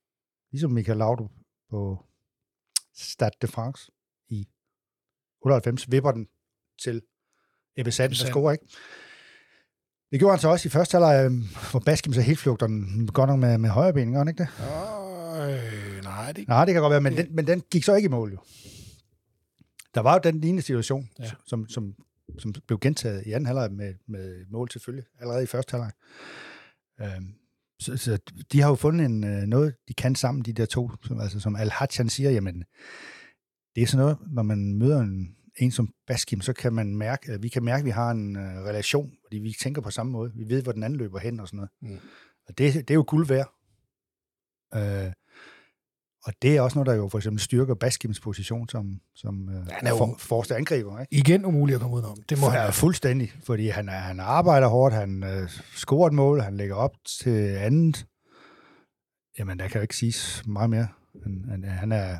[0.52, 1.30] ligesom Michael Laudrup
[1.70, 2.04] på
[2.94, 3.92] Stade de France
[4.28, 4.48] i
[5.42, 6.28] 98, vipper den
[6.82, 7.02] til
[7.76, 8.66] Ebbe Sand, der scorer, ikke?
[10.10, 13.06] Det gjorde han så også i første halvleg, øhm, hvor Baskim så helt flugter den
[13.06, 14.48] godt nok med, med højre ben, gør han ikke det?
[15.40, 18.06] Øh, nej, det Nej, det kan godt være, men den, men den gik så ikke
[18.06, 18.38] i mål jo.
[19.94, 21.30] Der var jo den lignende situation, Ja.
[21.46, 21.94] som, som,
[22.38, 25.90] som blev gentaget i anden halvleg med, med mål selvfølgelig, allerede i første halvleg.
[27.00, 27.34] Øhm,
[27.80, 28.18] så, så
[28.52, 31.40] de har jo fundet en, øh, noget, de kan sammen, de der to, som, altså,
[31.40, 32.64] som al han siger, jamen,
[33.74, 37.40] det er sådan noget, når man møder en, en som Baskim, så kan man mærke,
[37.40, 40.32] vi kan mærke, at vi har en øh, relation, fordi vi tænker på samme måde.
[40.34, 41.70] Vi ved, hvor den anden løber hen og sådan noget.
[42.00, 42.08] Mm.
[42.48, 43.52] Og det, det er jo guld værd.
[44.74, 45.12] Øh,
[46.24, 49.66] og det er også noget, der jo for eksempel styrker Baskims position som, som øh,
[49.66, 51.00] Han er jo- for, forreste angriber.
[51.00, 51.14] Ikke?
[51.16, 52.22] igen umuligt at komme udenom.
[52.28, 56.06] Det må For, han ja, fuldstændig, fordi han, er- han arbejder hårdt, han øh, scorer
[56.06, 56.92] et mål, han lægger op
[57.22, 58.06] til andet.
[59.38, 60.88] Jamen, der kan jo ikke siges meget mere.
[61.22, 62.18] Han, han, han er,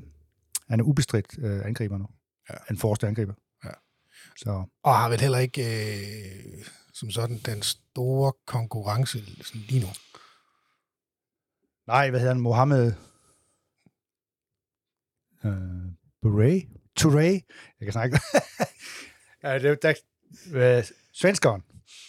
[0.68, 2.06] han er ubestridt øh, angriber nu.
[2.50, 2.54] Ja.
[2.70, 3.34] En forreste angriber.
[3.64, 3.70] Ja.
[4.36, 9.88] Så Og har vel heller ikke øh, som sådan den store konkurrence sådan lige nu.
[11.86, 12.42] Nej, hvad hedder han?
[12.42, 12.92] Mohammed
[15.44, 15.52] øh,
[16.22, 16.62] Bure?
[17.00, 17.40] Touré?
[17.80, 18.20] Jeg kan snakke.
[19.42, 19.94] ja, det, der,
[20.52, 21.62] øh, svenskeren.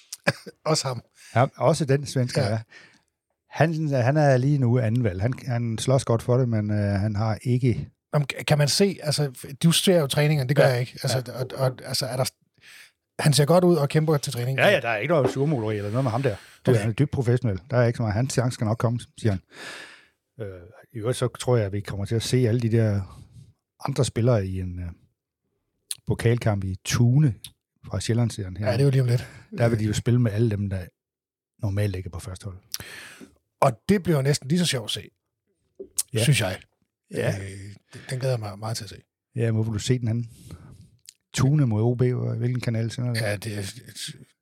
[0.66, 1.02] Også ham.
[1.36, 2.50] Ja, også den svensker, Ja.
[2.50, 2.62] ja.
[3.50, 5.22] Han, han er lige nu anden valg.
[5.22, 7.90] Han, han slås godt for det, men øh, han har ikke...
[8.48, 10.70] Kan man se, altså, du ser jo træningerne, det gør Ja.
[10.70, 11.00] jeg ikke.
[11.04, 12.26] Altså, og, og, altså, er der,
[13.20, 14.58] han ser godt ud og kæmper til træning.
[14.60, 16.30] Ja, ja, der er ikke noget surmåleri eller noget med ham der.
[16.30, 16.76] Det Okay.
[16.78, 17.60] er han er dybt professionel.
[17.72, 18.14] Der er ikke så meget.
[18.14, 19.42] Hans chance skal nok komme, siger han.
[20.42, 20.62] Øh,
[20.94, 23.02] I øvrigt så tror jeg, at vi kommer til at se alle de der
[23.86, 24.90] andre spillere i en øh,
[26.08, 27.34] pokalkamp i Tune
[27.86, 28.66] fra Sjællandsserien her.
[28.68, 29.28] Ja, det er jo lige om lidt.
[29.58, 30.80] Der vil de jo spille med alle dem, der
[31.62, 32.58] normalt ligger på første hold.
[33.62, 35.10] Og det bliver næsten lige så sjovt at se,
[35.80, 35.86] ja.
[36.20, 36.24] Ja.
[36.24, 36.60] synes jeg.
[37.14, 37.30] Ja.
[37.30, 37.50] Øh,
[38.10, 38.96] den- glæder jeg mig meget til at se.
[39.36, 40.30] Ja, hvor vil du se den anden?
[41.34, 43.22] Tune mod OB, og hvilken kanal sender det?
[43.22, 43.64] Ja, det er...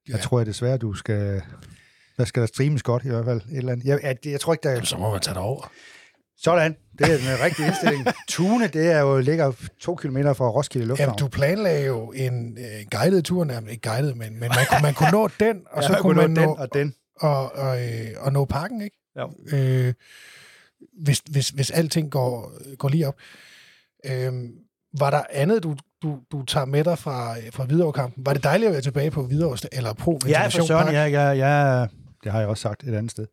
[0.08, 1.42] Jeg tror jeg desværre, du skal...
[2.18, 3.42] Der skal der streames godt i hvert fald.
[3.42, 3.86] Et eller andet.
[3.86, 5.72] Jeg, jeg, jeg tror ikke, der Jamen, så må man tage det over.
[6.38, 8.06] Sådan, det er den rigtige indstilling.
[8.30, 11.08] Tune, det er jo, ligger to kilometer fra Roskilde Lufthavn.
[11.10, 14.82] Jamen, du planlagde jo en øh, guided tur, nærmest ikke guided, men, men man, kunne,
[14.82, 16.96] man kunne nå den, og ja, så kunne man nå nå, den og den.
[17.20, 18.98] og, og, øh, og nå parken, ikke?
[19.20, 19.34] Jo.
[19.58, 19.94] Øh,
[20.94, 23.16] hvis, hvis, hvis alting går, går lige op.
[24.06, 24.34] Øh,
[25.00, 28.26] var der andet, du, du, du tager med dig fra, fra Hvidovre-kampen?
[28.26, 31.30] Var det dejligt at være tilbage på Hvidovre, eller Pro Ja, for søren, ja, ja,
[31.30, 31.88] ja,
[32.24, 33.28] det har jeg også sagt et andet sted.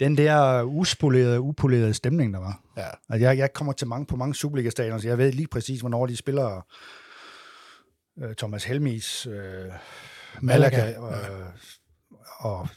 [0.00, 2.62] Den der uspolerede, upolerede stemning, der var.
[2.76, 2.88] Ja.
[3.08, 6.06] Altså, jeg, jeg kommer til mange, på mange Superliga-stadioner, så jeg ved lige præcis, hvornår
[6.06, 6.66] de spiller
[8.22, 9.32] øh, Thomas Helmis, øh,
[10.40, 11.46] Malaga, Malaga, øh,
[12.38, 12.68] og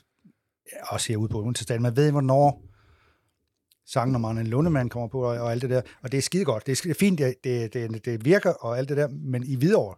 [0.81, 1.81] også herude på Stadion.
[1.83, 2.63] Man ved, hvornår
[3.85, 5.81] sangen om Arne Lundemann kommer på, og, og alt det der.
[6.01, 6.65] Og det er skide godt.
[6.65, 9.07] Det er, fint, det, det, det, det virker, og alt det der.
[9.07, 9.95] Men i Hvidovre,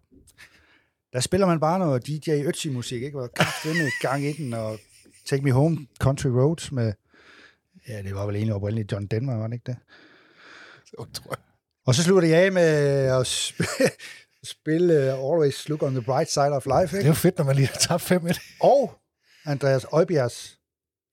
[1.13, 3.19] der spiller man bare noget DJ Ötzi-musik, ikke?
[3.21, 3.29] Og
[3.65, 4.79] med gang i den, og
[5.25, 6.93] Take Me Home, Country Roads med,
[7.87, 9.77] ja, det var vel egentlig oprindeligt John Denver, var det ikke det?
[10.85, 11.37] Så tror jeg.
[11.85, 13.97] Og så slutter jeg af med at sp-
[14.43, 17.07] spille uh, Always Look on the Bright Side of Life, Det er ikke?
[17.07, 18.57] jo fedt, når man lige har tabt 5-1.
[18.61, 18.93] Og
[19.45, 20.54] Andreas Øjbjergs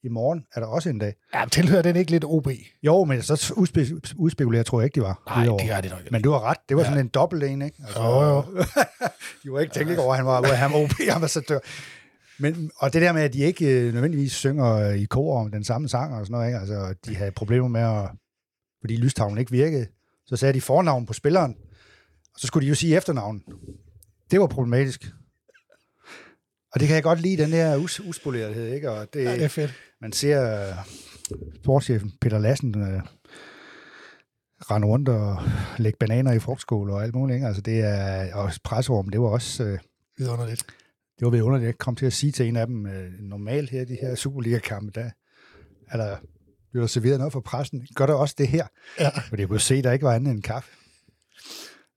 [0.04, 1.14] i morgen er der også en dag.
[1.34, 2.48] Ja, tilhører den ikke lidt OB?
[2.82, 5.22] Jo, men så udspe- udspekulerer tror jeg ikke, de var.
[5.26, 6.12] Nej, det gør de nok ikke.
[6.12, 6.56] Men du har ret.
[6.68, 6.88] Det var Ja.
[6.88, 7.76] sådan en dobbelt en, ikke?
[7.86, 8.42] Altså, Jo, jo.
[9.44, 11.58] de var ikke tænkt over, at han var, at han var OB-ambassadør.
[12.38, 15.50] Men, og det der med, at de ikke øh, nødvendigvis synger øh, i kor om
[15.50, 16.58] den samme sang og sådan noget, ikke?
[16.58, 18.10] Altså, de havde problemer med at...
[18.80, 19.86] Fordi lystavlen ikke virkede.
[20.26, 21.54] Så sagde de fornavn på spilleren,
[22.34, 23.42] og så skulle de jo sige efternavn.
[24.30, 25.04] Det var problematisk.
[26.74, 28.90] Og det kan jeg godt lide, den der us- uspolerethed, ikke?
[28.90, 29.74] Og det, Ja, det er fedt.
[30.02, 30.76] Man ser uh,
[31.54, 33.00] sportschefen Peter Lassen uh,
[34.70, 35.42] rende rundt og
[35.78, 37.34] lægge bananer i frugtskål og alt muligt.
[37.34, 37.46] Ikke?
[37.46, 39.78] Altså det er, og presserum, det var også, uh,
[40.18, 40.66] Vidunderligt.
[41.18, 41.66] det var vidunderligt.
[41.66, 45.00] Jeg kom til at sige til en af dem, uh, normalt her, de her Superliga-kampe,
[45.00, 45.10] der
[45.90, 46.16] er der,
[46.72, 47.86] bliver serveret noget for pressen.
[47.94, 48.66] Gør der også det her?
[49.00, 49.10] Ja.
[49.10, 50.70] For jeg kunne se, at der ikke var andet end kaffe.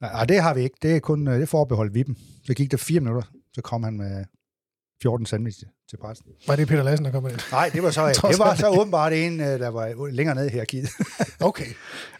[0.01, 0.77] Nej, det har vi ikke.
[0.81, 2.15] Det er kun øh, det forbeholdt vi dem.
[2.43, 4.25] Så gik der fire minutter, så kom han med
[5.05, 6.25] 14 sandwich til pressen.
[6.47, 7.39] Var det Peter Lassen, der kom ind?
[7.51, 10.65] Nej, det var så, det var så åbenbart en, øh, der var længere ned her
[10.65, 10.89] givet.
[11.39, 11.65] Okay.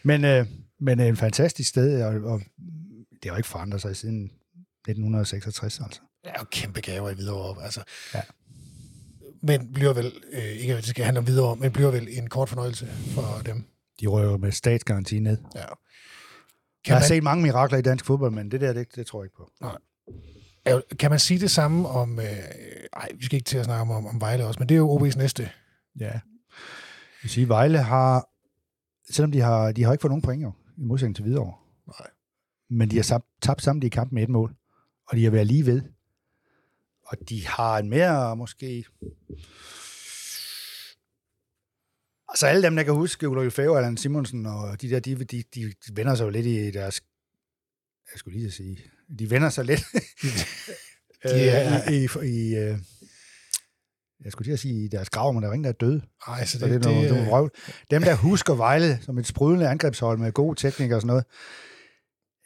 [0.02, 0.46] Men, øh,
[0.80, 2.40] men en fantastisk sted, og, og
[3.10, 6.00] det har jo ikke forandret sig siden 1966, altså.
[6.24, 7.64] Det er jo kæmpe gaver i Hvidovre.
[7.64, 7.82] Altså.
[8.14, 8.20] Ja.
[9.42, 12.28] Men bliver vel, øh, ikke at det skal handle om Hvidovre, men bliver vel en
[12.28, 13.64] kort fornøjelse for dem.
[14.00, 15.38] De rører med statsgaranti ned.
[15.54, 15.60] Ja.
[15.60, 15.68] Jeg
[16.84, 19.22] Kan har man, set mange mirakler i dansk fodbold, men det der, det, det tror
[19.22, 19.50] jeg ikke på.
[20.66, 22.18] Er- kan man sige det samme om...
[22.18, 22.26] Øh,
[22.92, 24.98] ej, vi skal ikke til at snakke om, om Vejle også, men det er jo
[24.98, 25.50] OB's næste.
[26.00, 26.04] Ja.
[26.10, 26.20] Jeg
[27.22, 28.28] vil sige, Vejle har,
[29.12, 31.54] selvom de har, de har ikke fået nogen point jo, i modsætning til Hvidovre.
[31.86, 32.10] Nej.
[32.70, 34.54] Men de har tabt samtlige kampe med et mål,
[35.08, 35.82] og de har været lige ved.
[37.06, 38.84] Og de har en mere, måske...
[42.28, 45.42] Altså alle dem, der kan huske Ulrik Fæve, Allan Simonsen og de der, de, de,
[45.54, 47.02] de, de vender sig jo lidt i deres...
[48.12, 48.78] Jeg skulle lige sige...
[49.18, 49.80] De vender sig lidt
[51.22, 52.78] De er- øh, i, i, i, øh,
[54.24, 55.74] jeg skulle til at sige i deres grav, men der er jo ingen, der er
[55.86, 56.02] døde.
[56.28, 57.50] Ej, så Så det, det, det, er noget, det, det, øh, vrøvl.
[57.90, 61.24] Dem, der husker Vejle som et sprudlende angrebshold med gode teknikker og sådan noget,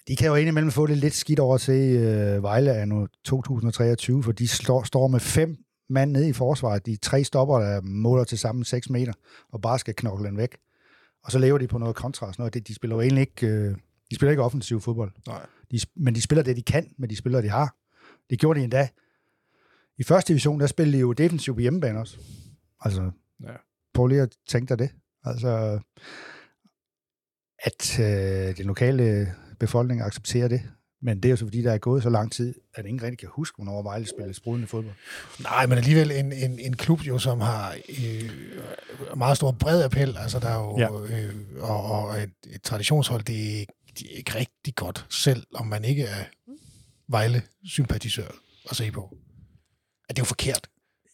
[0.09, 3.09] de kan jo indimellem få det lidt skidt over at se øh, Vejle af nu
[3.25, 5.57] 2023, for de slår, står med fem
[5.91, 6.87] mand nede i forsvaret.
[6.87, 9.13] De tre stopper, der måler til sammen 6 meter,
[9.53, 10.57] og bare skal knokle den væk.
[11.25, 12.55] Og så lever de på noget kontra og sådan noget.
[12.55, 13.75] De, de spiller jo egentlig ikke, øh,
[14.11, 15.13] de spiller ikke offensiv fodbold.
[15.27, 15.47] Nej.
[15.71, 17.77] De, men de spiller det, de kan med de spillere, de har.
[18.31, 18.89] Det gjorde de endda.
[19.99, 22.19] I første division, der spillede de jo defensivt på hjemmebane også.
[22.81, 23.11] Altså,
[23.43, 23.53] Ja.
[23.95, 24.91] prøv lige at tænke dig det.
[25.25, 25.81] Altså,
[27.63, 30.63] at øh, den lokale befolkning accepterer det.
[31.03, 33.19] Men det er jo så, fordi der er gået så lang tid, at ingen rigtig
[33.19, 34.95] kan huske, hvornår Vejle spillede sprudende fodbold.
[35.43, 38.31] Nej, men alligevel en, en, en klub jo, som har øh,
[39.17, 40.17] meget stor bred appel.
[40.17, 41.17] Altså, der er jo, ja.
[41.19, 43.67] øh, og, og et, et traditionshold, det
[44.03, 46.25] ikke rigtig godt, selv om man ikke er
[47.09, 48.29] Vejle-sympatisør
[48.71, 49.17] at se på.
[50.09, 50.67] at det er jo forkert.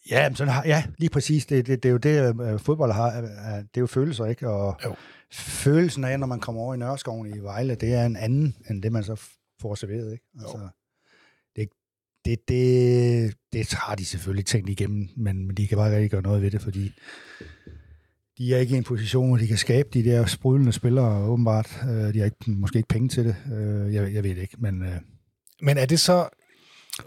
[0.09, 1.45] Ja, men sådan har, ja, lige præcis.
[1.45, 3.17] Det, det, det er jo det, øh, fodbold har.
[3.17, 3.23] øh,
[3.59, 4.49] Det er jo følelser, ikke?
[4.49, 4.95] Og Jo.
[5.31, 8.83] følelsen af, når man kommer over i Nørreskoven i Vejle, det er en anden, end
[8.83, 9.21] det, man så
[9.61, 10.25] får serveret, ikke?
[10.39, 10.69] Altså,
[11.55, 11.69] det,
[12.25, 16.21] det, det, det har de selvfølgelig tænkt igennem, men, men de kan bare ikke gøre
[16.21, 16.91] noget ved det, fordi
[18.37, 21.79] de er ikke i en position, hvor de kan skabe de der sprudlende spillere, åbenbart.
[21.83, 23.35] Øh, De har ikke, måske ikke penge til det.
[23.53, 24.81] Øh, Jeg, jeg ved det ikke, men...
[24.81, 25.01] øh,
[25.61, 26.29] Men er det så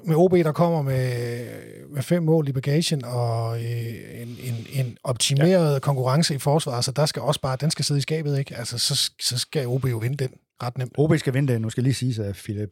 [0.05, 4.99] med OB, der kommer med, med fem mål i bagagen og øh, en, en, en
[5.05, 5.79] optimeret ja.
[5.79, 8.57] konkurrence i forsvaret, så der skal også bare, den skal sidde i skabet, ikke?
[8.57, 10.31] Altså, så, så skal OB jo vinde den
[10.63, 10.93] ret nemt.
[10.99, 11.61] OB skal vinde det.
[11.61, 12.71] Nu skal lige sige, at Philip,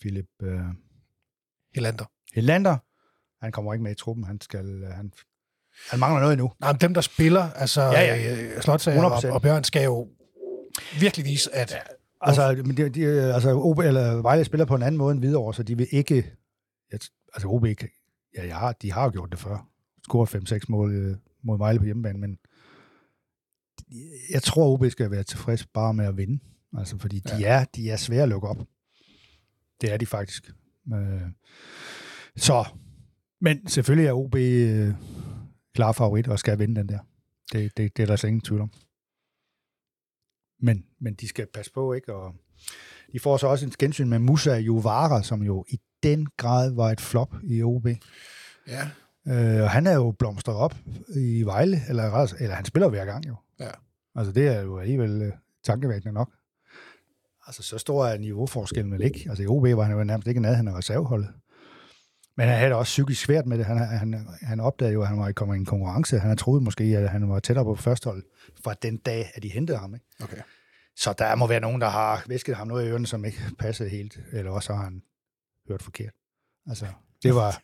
[0.00, 0.60] Philip øh,
[1.74, 2.04] Helander.
[2.34, 2.76] Helander,
[3.44, 4.24] han kommer ikke med i truppen.
[4.24, 5.12] Han, skal, han,
[5.90, 6.52] han mangler noget endnu.
[6.60, 8.34] Nej, men dem, der spiller, altså Ja, ja, ja.
[8.34, 8.60] ja.
[8.60, 9.28] Slotsager og, 100%.
[9.30, 10.08] og Bjørn, skal jo
[11.00, 11.78] virkelig vise, at ja.
[12.20, 15.54] Altså, men de, de, altså OB, eller Vejle spiller på en anden måde end Hvidovre,
[15.54, 16.30] så de vil ikke...
[17.34, 17.88] Altså OB, kan-
[18.36, 19.66] ja, jeg har, de har jo gjort det før.
[20.04, 22.38] Scoret 5-6 mål øh, mod Vejle på hjemmebane, men
[24.30, 26.38] jeg tror, OB skal være tilfreds bare med at vinde.
[26.78, 28.56] Altså, fordi de, er, de er svære at lukke op.
[29.80, 30.50] Det er de faktisk.
[30.94, 31.20] Øh,
[32.36, 32.64] så,
[33.40, 34.94] men selvfølgelig er OB øh,
[35.78, 36.98] klar favorit og skal vinde den der.
[37.52, 38.70] Det, det, det er der slet ingen tvivl om.
[40.60, 42.14] Men, men de skal passe på, ikke?
[42.14, 42.34] Og
[43.12, 46.90] de får så også en gensyn med Musa Juvara, som jo i den grad var
[46.90, 47.86] et flop i OB.
[48.68, 48.90] ja,
[49.28, 50.74] Øh, og han er jo blomstret op
[51.16, 53.36] i Vejle, eller, eller han spiller hver gang jo.
[53.60, 53.70] Ja.
[54.14, 55.32] Altså det er jo alligevel øh,
[55.64, 56.30] tankevækkende nok.
[57.46, 59.26] Altså så stor er niveauforskellen vel ikke.
[59.28, 61.28] Altså i OB var han jo nærmest ikke nærheden af reserveholdet.
[62.38, 63.66] Men han havde også psykisk svært med det.
[63.66, 66.18] Han, han, han opdagede jo, at han var kommet i en konkurrence.
[66.18, 68.22] Han havde troet måske, at han var tættere på førstehold
[68.64, 69.94] fra den dag, at de hentede ham.
[69.94, 70.06] Ikke?
[70.22, 70.36] okay.
[70.96, 73.88] Så der må være nogen, der har væsket ham noget i ørerne, som ikke passede
[73.88, 75.02] helt, eller også har han
[75.68, 76.12] hørt forkert.
[76.68, 76.86] Altså,
[77.22, 77.62] det var...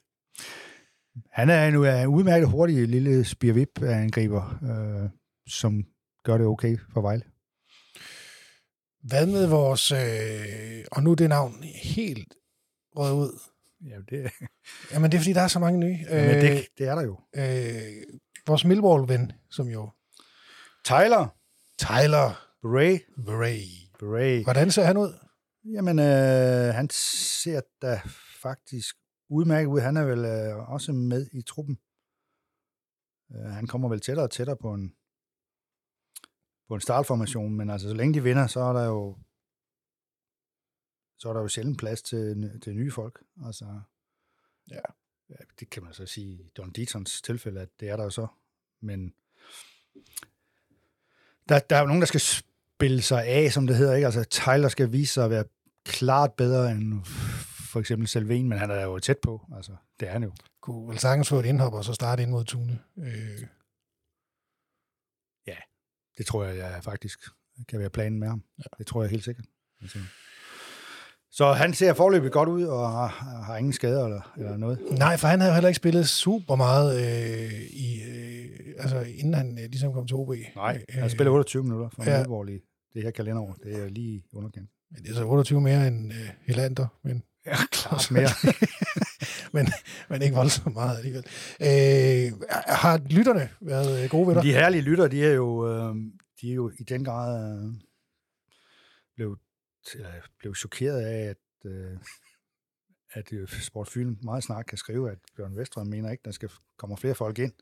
[1.32, 5.10] Han er en, en udmærket hurtig lille spirvip-angriber, øh,
[5.48, 5.84] som
[6.24, 7.22] gør det okay for Vejle.
[9.02, 12.34] Hvad med vores, øh, og nu er det navn helt
[12.96, 13.53] røget ud.
[13.88, 14.30] Ja, det,
[14.92, 15.98] Jamen, det er, fordi der er så mange nye.
[16.10, 17.20] men det, det er der jo.
[17.36, 19.90] øh, vores Millwall-ven, som jo
[20.84, 21.28] Tyler
[21.78, 22.26] Tyler
[22.62, 22.98] Bray.
[23.26, 23.60] Bray.
[23.98, 24.42] Bray.
[24.44, 25.12] Hvordan ser han ud?
[25.64, 28.00] Jamen, øh, han ser da
[28.42, 28.96] faktisk
[29.30, 29.80] udmærket ud.
[29.80, 31.78] Han er vel øh, også med i truppen.
[33.34, 34.94] Øh, han kommer vel tættere og tættere på en,
[36.68, 39.16] på en startformation, men altså, så længe de vinder, så er der jo
[41.24, 43.22] så er der jo sjældent plads til, til nye folk.
[43.46, 43.80] Altså,
[44.70, 44.80] Ja.
[45.30, 45.34] ja.
[45.60, 48.26] Det kan man så sige i Don Dietons tilfælde, at det er der jo så.
[48.80, 49.14] Men
[51.48, 53.94] der, der er jo nogen, der skal spille sig af, som det hedder.
[53.94, 54.06] Ikke?
[54.06, 55.44] Altså, Tyler skal vise sig at være
[55.84, 57.04] klart bedre end
[57.72, 59.46] for eksempel Selvin, men han er jo tæt på.
[59.56, 60.32] Altså, det er han jo.
[60.60, 62.80] Kunne vel sagtens få et indhop og så starte ind mod Tune.
[62.98, 63.40] Øh,
[66.18, 67.20] Det tror jeg, jeg faktisk
[67.68, 68.44] kan være planen med ham.
[68.58, 68.62] Ja.
[68.78, 69.46] Det tror jeg helt sikkert.
[69.80, 69.98] Altså.
[71.36, 73.06] Så han ser forløbig godt ud og har,
[73.46, 74.78] har ingen skader eller, eller noget.
[74.98, 79.34] nej, for han havde jo heller ikke spillet super meget, øh, i, øh, altså, inden
[79.34, 80.28] han øh, ligesom kom til OB.
[80.56, 82.18] Nej, Øh, han spiller 28 minutter for ja.
[82.18, 82.52] ja.
[82.52, 82.60] i
[82.94, 83.56] det her kalenderår.
[83.64, 84.70] Det er lige underkendt.
[84.90, 88.28] Men det er så 28 mere end øh, Helander, men, Ja, klart mere.
[89.54, 89.66] men,
[90.10, 91.24] men ikke voldsomt meget alligevel.
[91.60, 92.32] Øh,
[92.66, 94.42] har lytterne været øh, gode ved dig?
[94.42, 95.94] De herlige lytter, de er jo, øh,
[96.40, 97.72] de er jo i den grad øh,
[99.16, 99.38] blevet,
[99.94, 101.98] eller blev chokeret af, at, øh,
[103.18, 106.30] at øh, Sport Fyn meget snart kan skrive, at Bjørn Vestrøm mener ikke, at der
[106.30, 107.52] skal komme flere folk ind.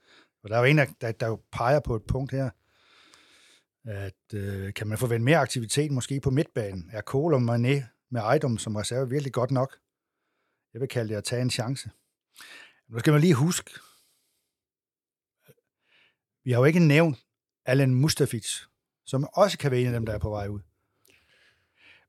[0.43, 2.51] Og der er jo en, der, der, der jo peger på et punkt her,
[3.85, 6.91] at øh, kan man forvente mere aktivitet måske på midtbanen?
[6.93, 9.79] Er Kohl og Mané med Ejdom som reserve virkelig godt nok?
[10.73, 11.91] Jeg vil kalde det at tage en chance.
[12.89, 13.71] Nu skal man lige huske,
[15.49, 15.55] øh,
[16.45, 17.27] vi har jo ikke nævnt
[17.65, 18.47] Allan Mustafic,
[19.07, 20.61] som også kan være en af dem, der er på vej ud.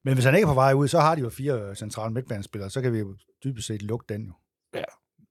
[0.04, 2.70] Men hvis han ikke er på vej ud, så har de jo fire centrale midtbanespillere,
[2.70, 4.34] så kan vi jo dybest set lukke den jo.
[4.74, 4.84] Ja.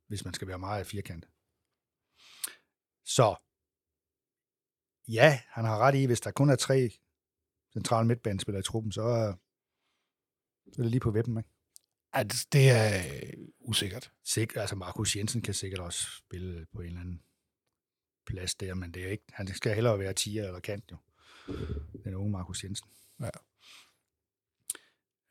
[0.08, 1.28] Hvis man skal være meget firkant.
[3.04, 3.36] Så
[5.08, 6.90] ja, han har ret i, hvis der kun er tre
[7.72, 9.34] centrale midtbanespillere i truppen, så, er-
[10.72, 11.48] så er det lige på vippen, ikke?
[12.14, 14.12] Ej, det, det er øh, usikkert.
[14.24, 17.22] Sikkert, altså Markus Jensen kan sikkert også spille på en eller anden
[18.26, 20.96] plads der, men det er ikke, han skal hellere være 10 eller kant jo.
[22.04, 22.88] Den unge Markus Jensen.
[23.20, 23.28] Ja.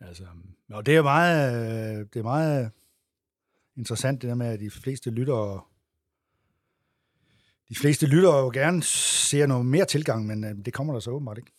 [0.01, 0.23] Altså,
[0.69, 1.53] og det er meget,
[1.99, 2.71] øh, det er meget
[3.77, 5.61] interessant det der med, at de fleste lyttere
[7.69, 11.11] de fleste lyttere jo gerne ser noget mere tilgang, men øh, det kommer der så
[11.11, 11.51] åbenbart ikke.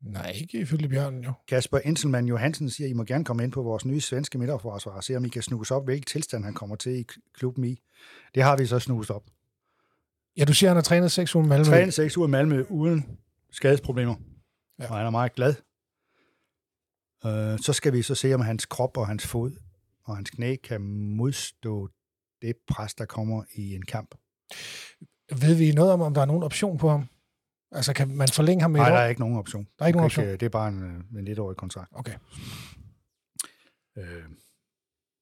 [0.00, 1.32] Nej, ikke ifølge Bjørn, jo.
[1.48, 5.04] Kasper Inselmann Johansen siger, I må gerne komme ind på vores nye svenske midterforsvar og
[5.04, 7.82] se, om I kan snuse op, hvilken tilstand han kommer til i klubben i.
[8.34, 9.24] Det har vi så snuset op.
[10.36, 11.64] Ja, du siger, han har trænet seks uger med Malmø.
[11.64, 13.18] Trænet seks uger i Malmø uden
[13.50, 14.14] skadesproblemer.
[14.78, 14.90] Ja.
[14.90, 15.54] Og han er meget glad.
[17.24, 19.52] Uh, så skal vi så se, om hans krop og hans fod
[20.04, 20.80] og hans knæ kan
[21.16, 21.88] modstå
[22.42, 24.14] det pres, der kommer i en kamp.
[25.40, 27.08] Ved vi noget om, om der er nogen option på ham?
[27.70, 29.68] Altså, kan man forlænge ham med Nej, der er ikke nogen option.
[29.78, 30.26] Der er ikke nogen option?
[30.26, 31.90] Det er bare en, øh, en etårig kontrakt.
[31.92, 32.14] Okay.
[33.98, 34.24] Øh,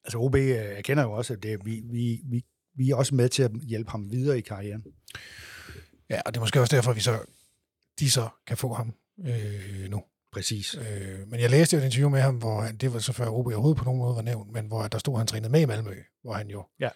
[0.05, 3.29] altså OB øh, erkender jo også, at det, vi, vi, vi, vi er også med
[3.29, 4.85] til at hjælpe ham videre i karrieren.
[6.11, 7.19] Ja, og det er måske også derfor, vi så,
[7.99, 8.95] de så kan få ham
[9.27, 10.03] øh, nu.
[10.33, 10.75] Præcis.
[10.75, 13.27] Øh, men jeg læste jo et interview med ham, hvor han, det var så før
[13.29, 15.61] OB overhovedet på nogen måde var nævnt, men hvor der stod, at han trænede med
[15.61, 16.89] i Malmø, hvor han jo Ja.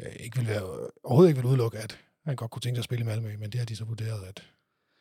[0.00, 0.62] øh, ikke ville være,
[1.04, 3.50] overhovedet ikke ville udelukke, at han godt kunne tænke sig at spille i Malmø, men
[3.52, 4.42] det har de så vurderet, at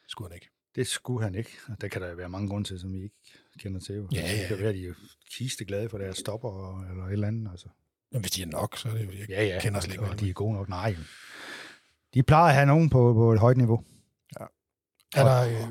[0.07, 0.49] skulle han ikke.
[0.75, 1.51] Det skulle han ikke.
[1.69, 3.15] Og der kan der være mange grunde til, som vi ikke
[3.59, 3.95] kender til.
[3.95, 4.07] jo.
[4.13, 4.61] Ja, ja, Det kan ja.
[4.61, 4.93] være, at de er
[5.31, 7.51] kiste glade for deres stopper og- eller et eller andet.
[7.51, 7.67] Altså.
[8.11, 9.59] Men hvis de er nok, så er det jo, jeg Ja, ja.
[9.61, 10.69] kender slet ikke og de er gode nok.
[10.69, 10.95] Nej.
[12.13, 13.83] De plejer at have nogen på, på et højt niveau.
[15.15, 15.67] Er der, øh,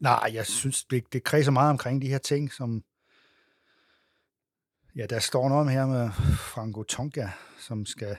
[0.00, 2.84] Nej, jeg synes, det, det kredser meget omkring de her ting, som...
[4.96, 8.16] Ja, der står noget om her med Franco Tonga, som skal...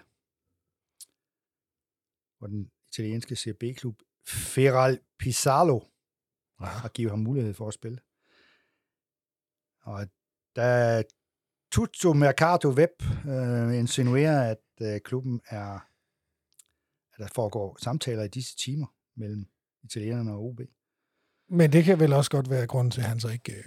[2.37, 3.95] Hvor den italienske CB-klub
[4.27, 5.79] Feral Pisalo
[6.59, 7.99] har givet ham mulighed for at spille.
[9.81, 10.07] Og
[10.55, 11.03] da
[11.71, 15.73] Tutto Mercato Web øh, insinuerer, at øh, klubben er,
[17.13, 19.47] at der foregår samtaler i disse timer mellem
[19.83, 20.61] italienerne og OB.
[21.51, 23.63] Men det kan vel også godt være grunden til, at han så ikke øh,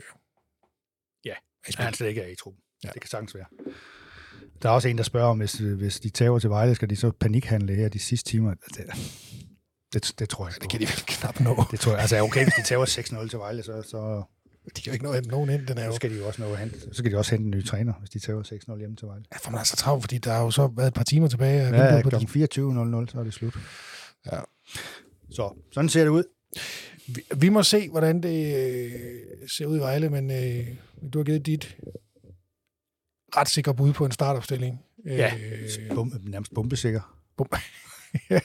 [1.25, 1.35] Ja,
[1.66, 2.62] at han slet ikke er i truppen.
[2.85, 2.88] Ja.
[2.88, 2.92] Ja.
[2.92, 3.47] Det kan sagtens være.
[4.62, 6.97] Der er også en, der spørger om, hvis, hvis de tager til Vejle, skal de
[6.97, 8.55] så panikhandle her de sidste timer?
[8.55, 8.87] Det,
[9.92, 10.71] det, det tror jeg Det ikke.
[10.71, 11.64] kan de vel knap nå.
[11.71, 12.01] Det tror jeg.
[12.01, 14.23] Altså, okay, hvis de tager 6-0 til Vejle, så, så,
[14.77, 15.90] De kan jo ikke nå at hente nogen ind, den er jo.
[15.92, 17.64] så skal de jo også nå at hente, så skal de også hente en ny
[17.66, 18.42] træner, hvis de tager
[18.75, 19.25] 6-0 hjemme til Vejle.
[19.33, 21.29] Ja, for man er så travlt, fordi der har jo så været et par timer
[21.29, 21.62] tilbage.
[21.77, 22.16] Ja, på kl.
[22.16, 23.59] 24.00, så er det slut.
[24.33, 24.40] Ja.
[25.31, 26.25] Så, sådan ser det ud.
[27.07, 30.67] Vi, vi må se, hvordan det øh, ser ud i Vejle, men øh,
[31.12, 31.77] du har givet dit
[33.37, 34.81] ret sikre bud på en startopstilling.
[35.07, 37.19] Ja, Øh, Bum, nærmest bombesikker.
[37.37, 37.49] bum.
[38.31, 38.41] Ja,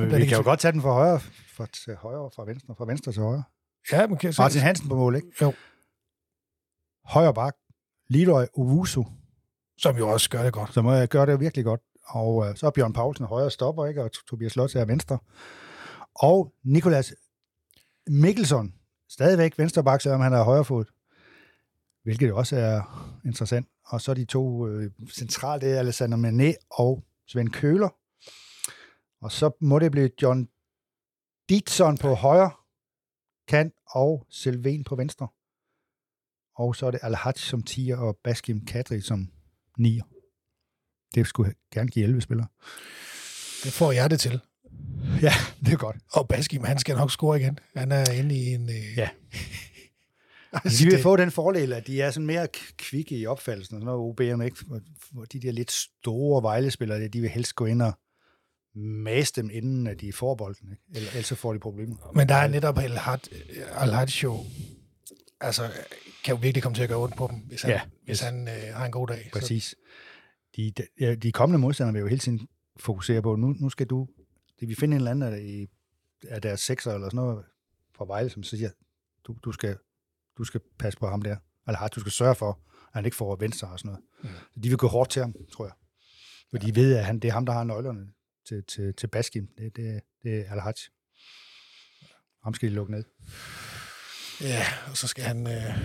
[0.00, 1.20] men vi kan jo godt tage den fra højre,
[1.56, 3.42] fra, til højre, fra venstre, fra venstre til højre.
[3.92, 4.64] Ja, man kan Martin se.
[4.64, 5.28] Hansen på mål, ikke?
[5.40, 5.52] Jo.
[7.04, 7.54] Højre bak.
[8.10, 9.04] Leroy Owusu,
[9.78, 10.74] Som jo også gør det godt.
[10.74, 11.80] som øh, gør det virkelig godt.
[12.06, 14.02] Og øh, så er Bjørn Paulsen højre stopper, ikke?
[14.02, 15.18] Og Tobias Lotz er venstre.
[16.14, 17.14] Og Nikolas
[18.08, 18.74] Mikkelsen,
[19.08, 20.84] stadigvæk venstreback, selvom han er højrefod.
[22.02, 22.82] Hvilket også er
[23.24, 23.68] interessant.
[23.84, 27.88] Og så de to øh, centralt, det er Alexander Mané og Svend Køler.
[29.24, 30.48] Og så må det blive John
[31.48, 32.50] Ditson på højre
[33.48, 35.28] kant og Selven på venstre.
[36.56, 39.28] Og så er det Al-Haj som 10'er og Baskim Kadri som
[39.80, 40.18] 9'er.
[41.14, 42.48] Det skulle gerne give 11 spillere.
[43.64, 44.40] Det får jeg det til.
[45.22, 45.96] Ja, det er godt.
[46.12, 47.58] Og Baskim, han skal nok score igen.
[47.76, 48.68] Han er inde i en...
[48.68, 48.96] Øh...
[48.96, 49.08] Ja.
[50.64, 53.98] altså, De vil få den fordel, at de er sådan mere kvikke i opfattelsen, noget
[53.98, 54.56] OBM, ikke?
[55.12, 57.92] Hvor, de der lidt store vejlespillere, de vil helst gå ind og
[58.74, 60.82] mase dem, inden at de får bolden, ikke?
[60.94, 61.96] Eller, ellers så får de problemer.
[62.14, 64.46] men der er netop Al-Haj show.
[65.40, 65.70] Altså,
[66.24, 68.48] kan jo virkelig komme til at gøre ondt på dem, hvis han, Ja, hvis han
[68.48, 69.30] øh, har en god dag.
[69.32, 69.74] Så, Præcis.
[70.56, 72.48] De, de, ja, de kommende modstandere vil jo hele tiden
[72.80, 74.08] fokusere på, nu, nu skal du,
[74.60, 75.66] det vi finde en eller anden i,
[76.28, 77.44] af deres sekser eller sådan noget
[77.94, 78.70] fra Vejle, som siger,
[79.24, 79.78] du, du, skal,
[80.38, 81.36] du skal passe på ham der.
[81.66, 84.04] Eller har, du skal sørge for, at han ikke får venstre og sådan noget.
[84.22, 84.28] Mm.
[84.54, 85.74] Så de vil gå hårdt til ham, tror jeg.
[86.50, 88.12] For de ved, at han, det er ham, der har nøglerne
[88.48, 89.48] til, til, til Baskim.
[89.58, 90.72] Det, det, det er Al-Haj.
[92.42, 93.04] Ham skal de lukke ned.
[94.40, 95.78] Ja, og så skal han øh,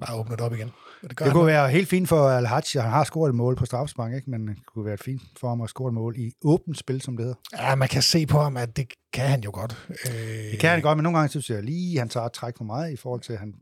[0.00, 0.70] bare åbne det op igen.
[1.02, 2.62] Og det gør Det han kunne være helt fint for Al-Haj.
[2.74, 4.30] Han har scoret et mål på strafspark, ikke?
[4.30, 7.16] men det kunne være fint for ham at score et mål i åbent spil, som
[7.16, 7.68] det hedder.
[7.68, 9.88] Ja, man kan se på ham, at det kan han jo godt.
[9.88, 10.14] Øh,
[10.50, 12.64] Det kan han godt, men nogle gange synes jeg lige, han tager et træk for
[12.64, 13.54] meget i forhold til, at han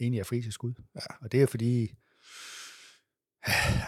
[0.00, 0.72] egentlig er fri til skud.
[0.94, 1.14] Ja.
[1.20, 1.94] Og det er fordi,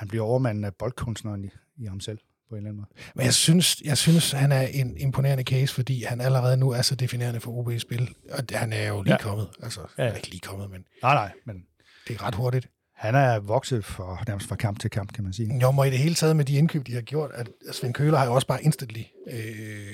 [0.01, 2.18] han bliver overmanden af boldkunstneren i, i ham selv,
[2.49, 2.88] på en eller anden måde.
[3.14, 6.82] Men jeg synes, jeg synes, han er en imponerende case, fordi han allerede nu er
[6.82, 8.14] så definerende for OB's spil.
[8.30, 9.22] Og han er jo lige Ja.
[9.22, 9.49] kommet.
[9.62, 10.05] Altså, Ja.
[10.05, 10.12] ja.
[10.14, 11.66] ikke lige kommet, men Nej, nej, men
[12.09, 12.68] det er ret hurtigt.
[12.94, 15.59] han er vokset for, nærmest fra kamp til kamp, kan man sige.
[15.62, 18.18] Jo, og i det hele taget med de indkøb, de har gjort, at Svend Køler
[18.18, 19.86] har jo også bare instantly øh,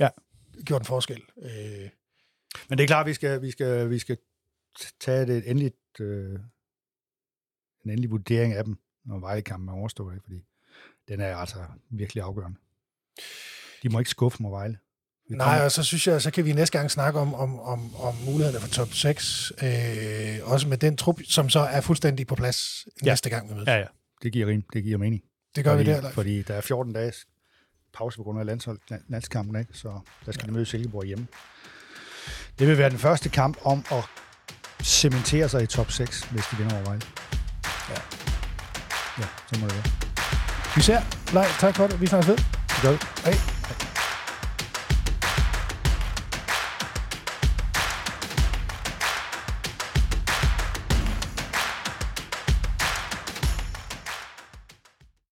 [0.00, 0.08] Ja.
[0.66, 1.22] gjort en forskel.
[1.42, 1.88] Øh,
[2.68, 4.16] Men det er klart, vi skal, vi skal, vi skal
[5.00, 6.38] tage det endeligt, øh,
[7.84, 10.24] en endelig vurdering af dem, når Vejle-kampen er overstået, ikke?
[10.24, 10.40] fordi
[11.10, 11.58] den er altså
[11.90, 12.58] virkelig afgørende.
[13.82, 14.78] De må ikke skuffe mod Vejle.
[15.30, 18.14] Nej, og så synes jeg, så kan vi næste gang snakke om, om, om, om
[18.14, 22.86] mulighederne for top 6, øh, også med den trup, som så er fuldstændig på plads
[23.04, 23.10] ja.
[23.10, 23.66] Næste gang vi mødes.
[23.66, 23.86] Ja, ja.
[24.22, 24.64] Det giver rim.
[24.72, 25.22] Det giver mening.
[25.56, 26.14] Det gør fordi, vi der, Leif.
[26.14, 27.26] Fordi der er 14 dages
[27.94, 29.74] pause på grund af landshold, land- landskampen, ikke?
[29.74, 30.46] så der skal ja.
[30.46, 31.26] de møde Silkeborg hjemme.
[32.58, 34.04] Det vil være den første kamp om at
[34.82, 37.02] cementere sig i top 6, hvis de vinder over Vejle.
[37.90, 38.00] Ja.
[39.18, 40.09] Ja, så må det være.
[40.76, 41.00] Vi ser.
[41.32, 42.00] Nej, tak for det.
[42.00, 42.36] Vi snakkes ved.
[42.36, 42.98] Det gør vi.
[43.24, 43.59] Hej.